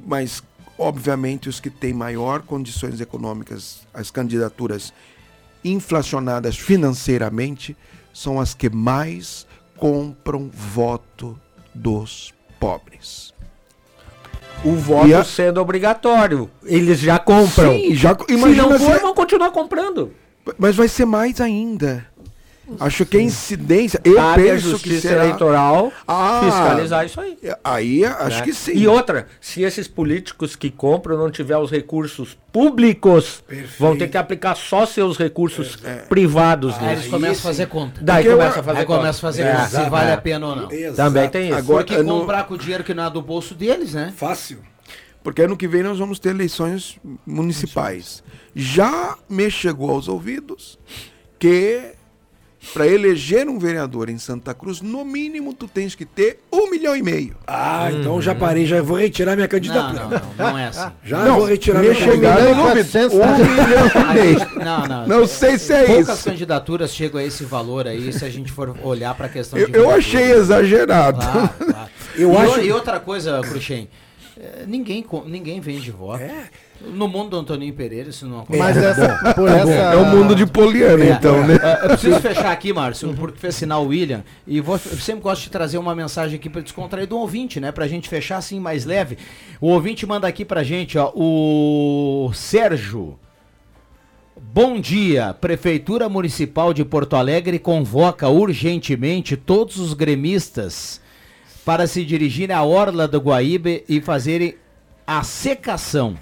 [0.05, 0.41] Mas,
[0.77, 4.93] obviamente, os que têm maior condições econômicas, as candidaturas
[5.63, 7.75] inflacionadas financeiramente,
[8.13, 9.45] são as que mais
[9.75, 11.39] compram voto
[11.73, 13.33] dos pobres.
[14.63, 16.49] O voto a- sendo obrigatório.
[16.65, 17.73] Eles já compram.
[17.73, 20.11] Sim, já, Se imagina não for, se- vão continuar comprando.
[20.57, 22.05] Mas vai ser mais ainda.
[22.79, 23.99] Acho que a incidência.
[24.03, 25.23] Eu Cabe a penso que justiça será.
[25.25, 27.37] eleitoral Ah, fiscalizar isso aí.
[27.63, 28.41] Aí acho né?
[28.43, 28.71] que sim.
[28.73, 33.43] E outra, se esses políticos que compram não tiver os recursos públicos,
[33.79, 35.77] vão ter que aplicar só seus recursos
[36.09, 37.09] privados Aí eles nisso.
[37.11, 38.01] começam a fazer conta.
[38.03, 38.99] Daí Porque eu- começa a fazer Aí conta.
[38.99, 39.89] começa a fazer É, conta, se é.
[39.89, 40.67] vale a pena ou não.
[40.95, 41.57] Também tem isso.
[41.57, 44.13] Agora, Porque ano- comprar com o dinheiro que não é do bolso deles, né?
[44.15, 44.59] Fácil.
[45.23, 48.23] Porque ano que vem nós vamos ter eleições municipais.
[48.55, 50.77] Já me chegou aos ouvidos
[51.39, 51.93] que
[52.73, 56.95] para eleger um vereador em Santa Cruz, no mínimo tu tens que ter um milhão
[56.95, 57.35] e meio.
[57.45, 60.03] Ah, então já parei, já vou retirar minha Não, candidatura.
[60.03, 60.91] não, não, não é assim.
[61.05, 62.49] Já vou retirar minha candidatura.
[62.49, 62.91] em ouvidos.
[62.91, 64.65] 400, Um milhão e meio.
[64.65, 65.07] não, não.
[65.07, 66.29] Não sei se é Poucas isso.
[66.29, 69.69] candidaturas chegam a esse valor aí, se a gente for olhar para a questão Eu,
[69.69, 71.19] de eu achei exagerado.
[71.19, 71.89] Claro, claro.
[72.15, 73.87] Eu e, acho- o- e outra coisa, Cruxem,
[74.39, 76.23] eh, ninguém, ninguém vende voto.
[76.79, 78.59] No mundo do Antoninho Pereira, isso não acontece.
[78.59, 79.71] Mas essa, por essa...
[79.71, 81.55] É o mundo de Poliana, então, né?
[81.55, 84.23] É, eu preciso fechar aqui, Márcio, porque fez sinal o William.
[84.45, 87.71] E vou, eu sempre gosto de trazer uma mensagem aqui para descontrair do ouvinte, né?
[87.71, 89.17] Pra gente fechar assim mais leve.
[89.59, 93.17] O ouvinte manda aqui pra gente, ó, o Sérgio.
[94.39, 95.33] Bom dia.
[95.33, 101.01] Prefeitura Municipal de Porto Alegre convoca urgentemente todos os gremistas
[101.67, 104.55] para se dirigirem à Orla do Guaíbe e fazerem
[105.05, 106.17] a secação.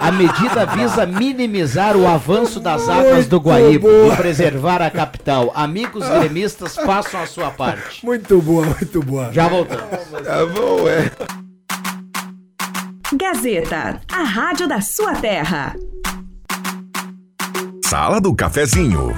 [0.00, 5.52] A medida visa minimizar o avanço das águas do Guaíba e preservar a capital.
[5.54, 8.04] Amigos gremistas, façam a sua parte.
[8.04, 9.32] Muito boa, muito boa.
[9.32, 9.84] Já voltamos.
[10.24, 11.12] Tá bom, é.
[13.14, 15.76] Gazeta, a rádio da sua terra.
[17.84, 19.16] Sala do Cafezinho.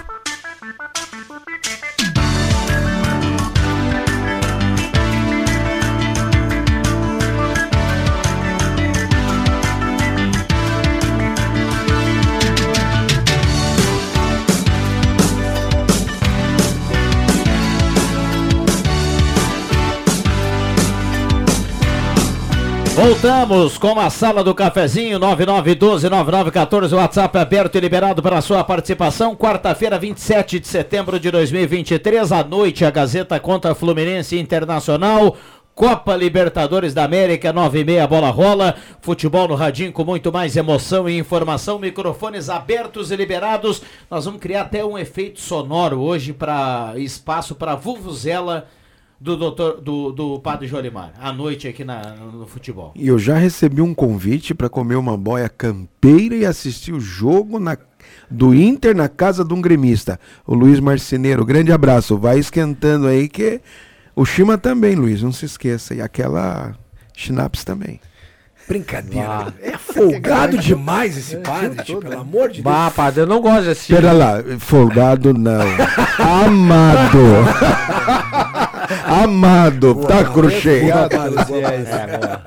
[23.02, 29.34] Voltamos com a sala do cafezinho 99129914, o WhatsApp aberto e liberado para sua participação.
[29.34, 35.34] Quarta-feira, 27 de setembro de 2023, à noite, a Gazeta contra Fluminense Internacional.
[35.74, 38.76] Copa Libertadores da América, 9 e meia, bola rola.
[39.00, 41.78] Futebol no Radinho com muito mais emoção e informação.
[41.78, 43.80] Microfones abertos e liberados.
[44.10, 48.68] Nós vamos criar até um efeito sonoro hoje para espaço para Vuvuzela
[49.20, 51.12] do doutor do, do Padre Jolimar.
[51.20, 52.92] À noite aqui na, no, futebol.
[52.96, 57.58] E eu já recebi um convite para comer uma boia campeira e assistir o jogo
[57.58, 57.76] na-
[58.30, 60.18] do Inter na casa de um gremista.
[60.46, 62.16] O Luiz Marceneiro, grande abraço.
[62.16, 63.60] Vai esquentando aí que
[64.16, 65.94] o Chima também, Luiz, não se esqueça.
[65.94, 66.74] E aquela
[67.14, 68.00] Schnaps também.
[68.66, 69.52] Brincadeira.
[69.60, 72.64] É folgado demais esse padre, tio, pelo amor de Deus.
[72.64, 73.92] Bah, padre, eu não gosto desse.
[73.92, 75.60] Pera lá, folgado não.
[76.18, 77.18] Amado.
[79.04, 79.94] Amado.
[80.06, 81.14] Tá crucheado.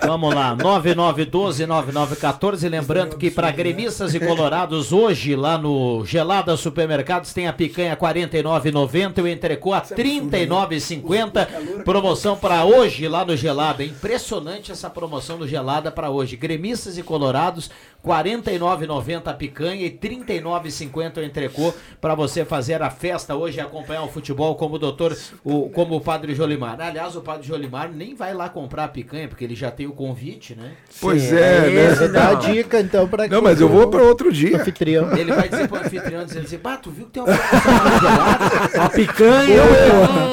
[0.05, 2.69] Vamos lá, 9912-9914.
[2.69, 7.99] Lembrando que para gremistas e colorados, hoje lá no Gelada Supermercados tem a picanha R$
[7.99, 11.83] 49,90 e o entrecô a R$ 39,50.
[11.83, 13.83] Promoção para hoje lá no Gelada.
[13.83, 16.35] É impressionante essa promoção do Gelada para hoje.
[16.35, 17.69] Gremistas e colorados
[18.03, 24.03] 49,90 a picanha e 39,50 o entrecô para você fazer a festa hoje e acompanhar
[24.03, 26.79] o futebol como o doutor, o, como o padre Jolimar.
[26.81, 29.93] Aliás, o padre Jolimar nem vai lá comprar a picanha, porque ele já tem o
[29.93, 30.71] convite, né?
[30.99, 31.95] Pois é, né?
[31.95, 34.59] Você dá a dica, então, para Não, mas eu vou para outro dia.
[34.59, 35.15] anfitrião.
[35.15, 38.89] Ele vai dizer pro anfitrião, dizendo assim, bah, tu viu que tem uma promoção A
[38.89, 39.63] picanha.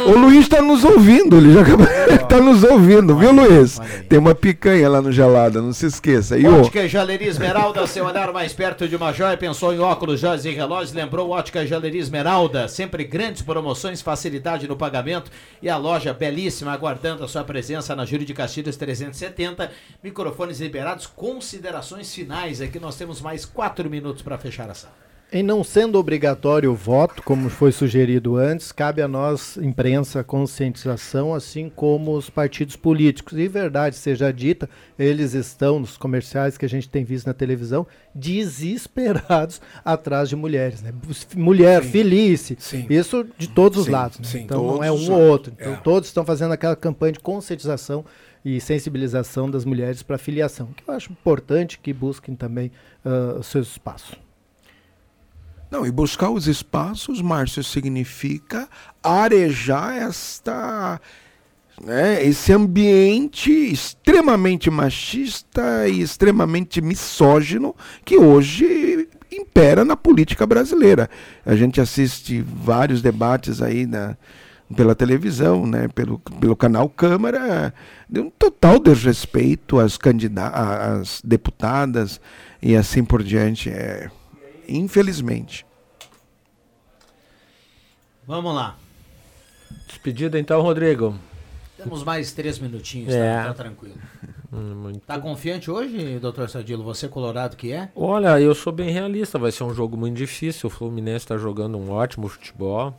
[0.08, 1.86] O Luiz tá nos ouvindo, ele já acabou,
[2.28, 3.78] tá nos ouvindo, viu, Luiz?
[4.08, 6.36] Tem uma picanha lá no gelada, não se esqueça.
[6.36, 9.80] E o Ótica e Jaleria Esmeralda, seu olhar mais perto de uma joia, pensou em
[9.80, 15.30] óculos, joias e relógios, lembrou Ótica Jaleria Esmeralda, sempre grandes promoções, facilidade no pagamento
[15.60, 19.70] e a loja belíssima, aguardando a sua presença na Júlio de Castilhos 370,
[20.02, 25.09] microfones liberados, considerações finais, aqui nós temos mais quatro minutos para fechar a sala.
[25.32, 31.32] Em não sendo obrigatório o voto, como foi sugerido antes, cabe a nós, imprensa, conscientização,
[31.32, 33.38] assim como os partidos políticos.
[33.38, 34.68] E verdade seja dita,
[34.98, 40.82] eles estão nos comerciais que a gente tem visto na televisão, desesperados atrás de mulheres.
[40.82, 40.92] Né?
[41.36, 41.80] Mulher,
[42.58, 42.86] Sim.
[42.90, 44.18] isso de todos os Sim, lados.
[44.34, 44.40] né?
[44.40, 45.52] então não é um ou outro.
[45.56, 45.76] Então É.
[45.76, 48.04] todos estão fazendo aquela campanha de conscientização
[48.44, 52.72] e sensibilização das mulheres para filiação, que eu acho importante que busquem também
[53.04, 54.16] ah, os seus espaços.
[55.70, 58.68] Não, e buscar os espaços, Márcio, significa
[59.02, 61.00] arejar esta.
[61.82, 71.08] Né, esse ambiente extremamente machista e extremamente misógino que hoje impera na política brasileira.
[71.46, 74.14] A gente assiste vários debates aí na,
[74.76, 77.72] pela televisão, né, pelo, pelo canal Câmara,
[78.08, 79.98] de um total desrespeito às,
[80.52, 82.20] às deputadas
[82.60, 83.70] e assim por diante.
[83.70, 84.10] É,
[84.76, 85.66] infelizmente.
[88.26, 88.76] Vamos lá.
[89.88, 91.14] Despedida então, Rodrigo.
[91.76, 93.36] Temos mais três minutinhos, É.
[93.38, 93.94] tá, tá tranquilo.
[94.52, 96.84] Hum, muito Tá confiante hoje, doutor Sadilo?
[96.84, 97.90] Você colorado que é?
[97.94, 100.66] Olha, eu sou bem realista, vai ser um jogo muito difícil.
[100.66, 102.96] O Fluminense está jogando um ótimo futebol.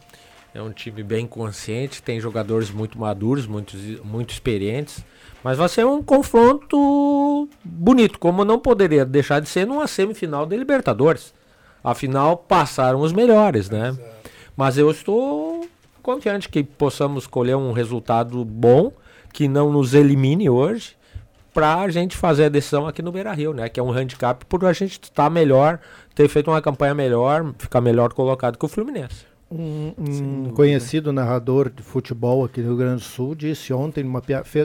[0.53, 5.03] É um time bem consciente, tem jogadores muito maduros, muito, muito experientes.
[5.43, 10.55] Mas vai ser um confronto bonito, como não poderia deixar de ser numa semifinal da
[10.55, 11.33] Libertadores.
[11.83, 13.97] Afinal, passaram os melhores, né?
[14.55, 15.67] Mas eu estou
[16.01, 18.91] confiante que possamos colher um resultado bom,
[19.33, 20.95] que não nos elimine hoje,
[21.53, 23.67] para a gente fazer a decisão aqui no Beira Rio, né?
[23.69, 25.79] Que é um handicap por a gente estar melhor,
[26.15, 29.25] ter feito uma campanha melhor, ficar melhor colocado que o Fluminense.
[29.51, 34.21] Um, um conhecido narrador de futebol aqui no Rio Grande do Sul disse ontem, uma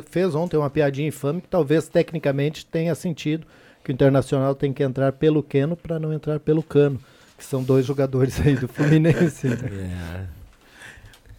[0.08, 3.44] fez ontem uma piadinha infame que talvez tecnicamente tenha sentido
[3.86, 6.98] que o Internacional tem que entrar pelo Queno para não entrar pelo Cano,
[7.38, 9.46] que são dois jogadores aí do Fluminense.
[9.46, 10.26] né?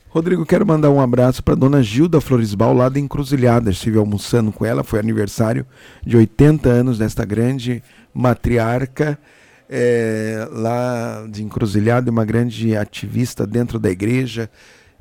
[0.07, 3.69] Rodrigo, quero mandar um abraço para dona Gilda Floresbal, lá da Encruzilhada.
[3.69, 5.65] Estive almoçando com ela, foi aniversário
[6.05, 7.83] de 80 anos desta grande
[8.13, 9.19] matriarca
[9.69, 14.49] eh, lá de Encruzilhada, uma grande ativista dentro da igreja.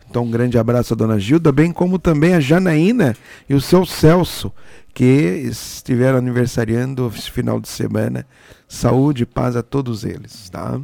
[0.09, 3.17] Então, um grande abraço à dona Gilda, bem como também a Janaína
[3.49, 4.53] e o seu Celso,
[4.95, 8.27] que estiveram aniversariando esse final de semana.
[8.69, 10.81] Saúde e paz a todos eles, tá?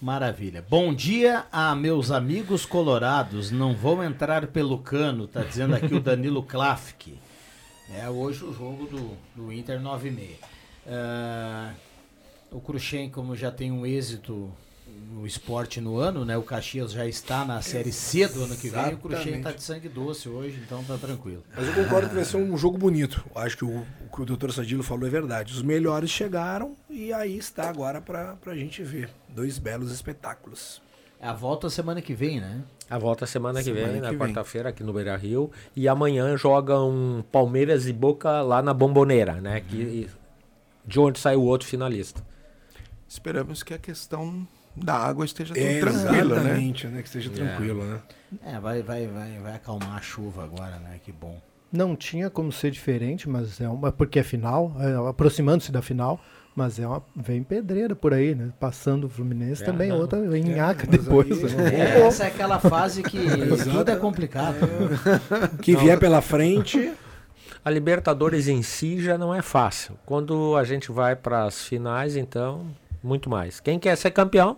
[0.00, 0.64] Maravilha.
[0.66, 3.50] Bom dia a meus amigos colorados.
[3.50, 7.18] Não vão entrar pelo cano, tá dizendo aqui o Danilo Klafke.
[7.94, 10.36] É hoje o jogo do, do Inter 9 e meia.
[10.86, 11.72] Ah,
[12.50, 14.50] o Cruxem, como já tem um êxito
[15.10, 16.36] no esporte no ano, né?
[16.38, 18.94] O Caxias já está na Série C do ano que vem.
[18.94, 19.42] O Cruxem Exatamente.
[19.42, 21.42] tá de sangue doce hoje, então tá tranquilo.
[21.56, 23.24] Mas eu concordo que vai ser um jogo bonito.
[23.34, 25.52] Acho que o, o que o doutor Sadilo falou é verdade.
[25.52, 29.10] Os melhores chegaram e aí está agora pra, pra gente ver.
[29.28, 30.80] Dois belos espetáculos.
[31.20, 32.62] É a volta semana que vem, né?
[32.88, 34.26] A volta semana que Semana vem, na que vem.
[34.28, 35.50] quarta-feira, aqui no Beira Rio.
[35.76, 39.60] E amanhã jogam Palmeiras e Boca lá na Bomboneira, né?
[39.60, 40.08] Que,
[40.86, 42.24] de onde sai o outro finalista.
[43.06, 44.46] Esperamos que a questão
[44.76, 46.18] da água esteja É, tranquila, né?
[46.20, 47.02] exatamente, né?
[47.02, 47.98] Que esteja tranquilo, né?
[48.44, 50.98] É, vai, vai, vai, vai acalmar a chuva agora, né?
[51.04, 51.40] Que bom.
[51.72, 56.20] Não tinha como ser diferente, mas é uma porque é final, é, aproximando-se da final,
[56.54, 58.50] mas é uma vem pedreira por aí, né?
[58.58, 59.98] Passando o Fluminense É, também não.
[59.98, 61.44] outra enhaca mas depois.
[61.44, 61.80] aí- né?
[61.98, 63.18] É, essa é aquela fase que
[63.70, 64.56] tudo é complicado.
[64.66, 65.50] né?
[65.62, 66.92] Que vier pela frente.
[67.62, 69.94] A Libertadores em si já não é fácil.
[70.06, 72.66] Quando a gente vai para as finais, então,
[73.02, 73.60] muito mais.
[73.60, 74.56] Quem quer ser campeão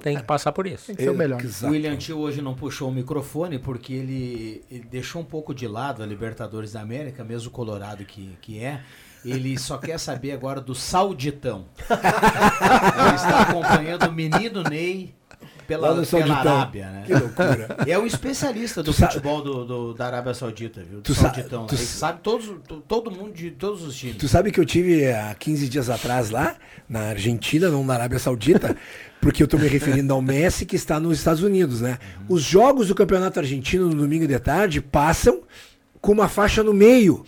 [0.00, 0.86] tem que passar por isso.
[0.86, 1.40] Tem que ser o melhor.
[1.40, 1.72] O Exato.
[1.72, 6.02] William Tio hoje não puxou o microfone porque ele, ele deixou um pouco de lado
[6.02, 8.82] a Libertadores da América, mesmo colorado que, que é.
[9.24, 11.66] Ele só quer saber agora do Sauditão.
[11.88, 15.14] ele está acompanhando o menino Ney
[15.80, 16.36] pela, pela Sauditão.
[16.36, 17.02] Arábia, né?
[17.06, 17.76] Que loucura.
[17.86, 20.98] E é um especialista do Tu futebol do, do- da Arábia Saudita, viu?
[20.98, 21.66] Do Tu sa- Sauditão.
[21.66, 24.16] tu sa- sabe todos, to- todo mundo de todos os times.
[24.16, 26.56] Tu sabe que eu tive há 15 dias atrás lá,
[26.88, 28.76] na Argentina, não na Arábia Saudita,
[29.20, 31.98] porque eu tô me referindo ao Messi que está nos Estados Unidos, né?
[32.28, 35.42] Os jogos do Campeonato Argentino no domingo de tarde passam
[36.00, 37.24] com uma faixa no meio.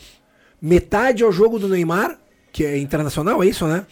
[0.60, 2.18] Metade é o jogo do Neymar,
[2.52, 3.86] que é internacional, é isso, né?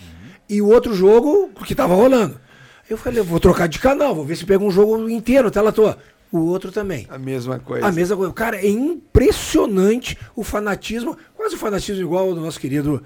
[0.49, 2.41] E o outro jogo que tava rolando.
[2.89, 5.73] Eu falei, eu vou trocar de canal, vou ver se pega um jogo inteiro, tela
[5.73, 5.99] toda.
[6.31, 7.07] O outro também.
[7.11, 7.87] A mesma coisa.
[7.87, 8.33] A mesma coisa.
[8.33, 13.03] Cara, é impressionante o fanatismo, quase o fanatismo igual ao do nosso querido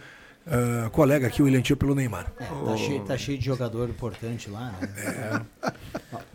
[0.48, 2.26] ah, colega aqui, o William Tio, pelo Neymar.
[2.38, 5.40] Tá, cheio, tá cheio de jogador importante lá, né?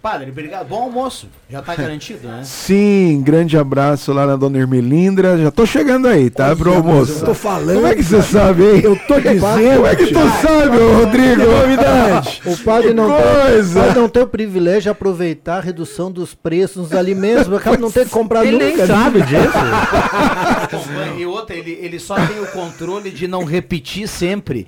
[0.01, 0.68] Padre, obrigado.
[0.68, 1.30] Bom almoço.
[1.49, 2.41] Já tá garantido, né?
[2.43, 5.38] Sim, grande abraço lá na Dona Irmelindra.
[5.38, 6.55] Já tô chegando aí, tá?
[6.55, 7.20] Pro almoço.
[7.20, 7.76] Eu tô falando.
[7.76, 8.82] Como é que você sabe, hein?
[8.84, 9.76] Eu tô dizendo.
[9.76, 11.41] Como é que tu sabe, ô Rodrigo?
[11.43, 12.41] novidade.
[12.51, 13.80] O padre não, tem, coisa!
[13.80, 17.59] o padre não tem o privilégio de aproveitar a redução dos preços nos alimentos, o
[17.59, 18.78] cara não tem que comprar Ele nunca.
[18.78, 19.41] nem sabe disso.
[21.18, 24.68] E outra, ele, ele só tem o controle de não repetir sempre,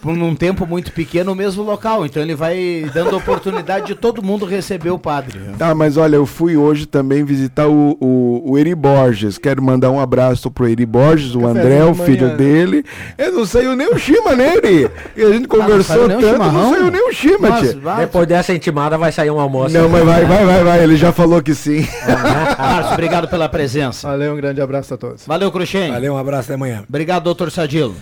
[0.00, 2.04] por um tempo muito pequeno, o mesmo local.
[2.06, 5.38] Então ele vai dando oportunidade de todo mundo receber o padre.
[5.38, 5.54] né?
[5.58, 9.38] Tá, mas olha, eu fui hoje também visitar o, o, o Eri Borges.
[9.38, 12.36] Quero mandar um abraço pro Eri Borges, o André, o filho manhã.
[12.36, 12.84] dele.
[13.18, 14.90] Eu não saiu nem o Chima, né, Eri?
[15.16, 16.52] E a gente conversou saiu nem o tanto, chimarrão?
[16.62, 17.80] não saiu nem o Chima, Mas, tia.
[17.80, 19.74] vai, Depois dessa intimada vai sair um almoço.
[19.74, 20.82] Não, mas vai, vai, vai, vai.
[20.82, 21.86] Ele já falou que sim.
[22.58, 24.08] Márcio, obrigado pela presença.
[24.08, 25.26] Valeu, um grande abraço a todos.
[25.26, 25.90] Valeu, Cruxem.
[25.92, 26.84] Valeu, um abraço até amanhã.
[26.88, 27.94] Obrigado, doutor Sadilo.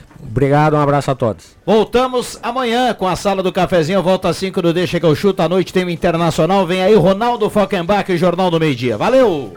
[0.71, 1.57] Obrigado, um abraço a todos.
[1.67, 4.03] Voltamos amanhã com a sala do cafezinho.
[4.03, 5.43] Volta às 5 do Deixa que eu chuto.
[5.43, 6.67] À noite tem o Internacional.
[6.67, 8.97] Vem aí Ronaldo Falkenbach e Jornal do Meio Dia.
[8.97, 9.55] Valeu!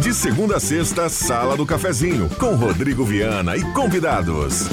[0.00, 4.68] De segunda a sexta, Sala do Cafezinho, com Rodrigo Viana e convidados.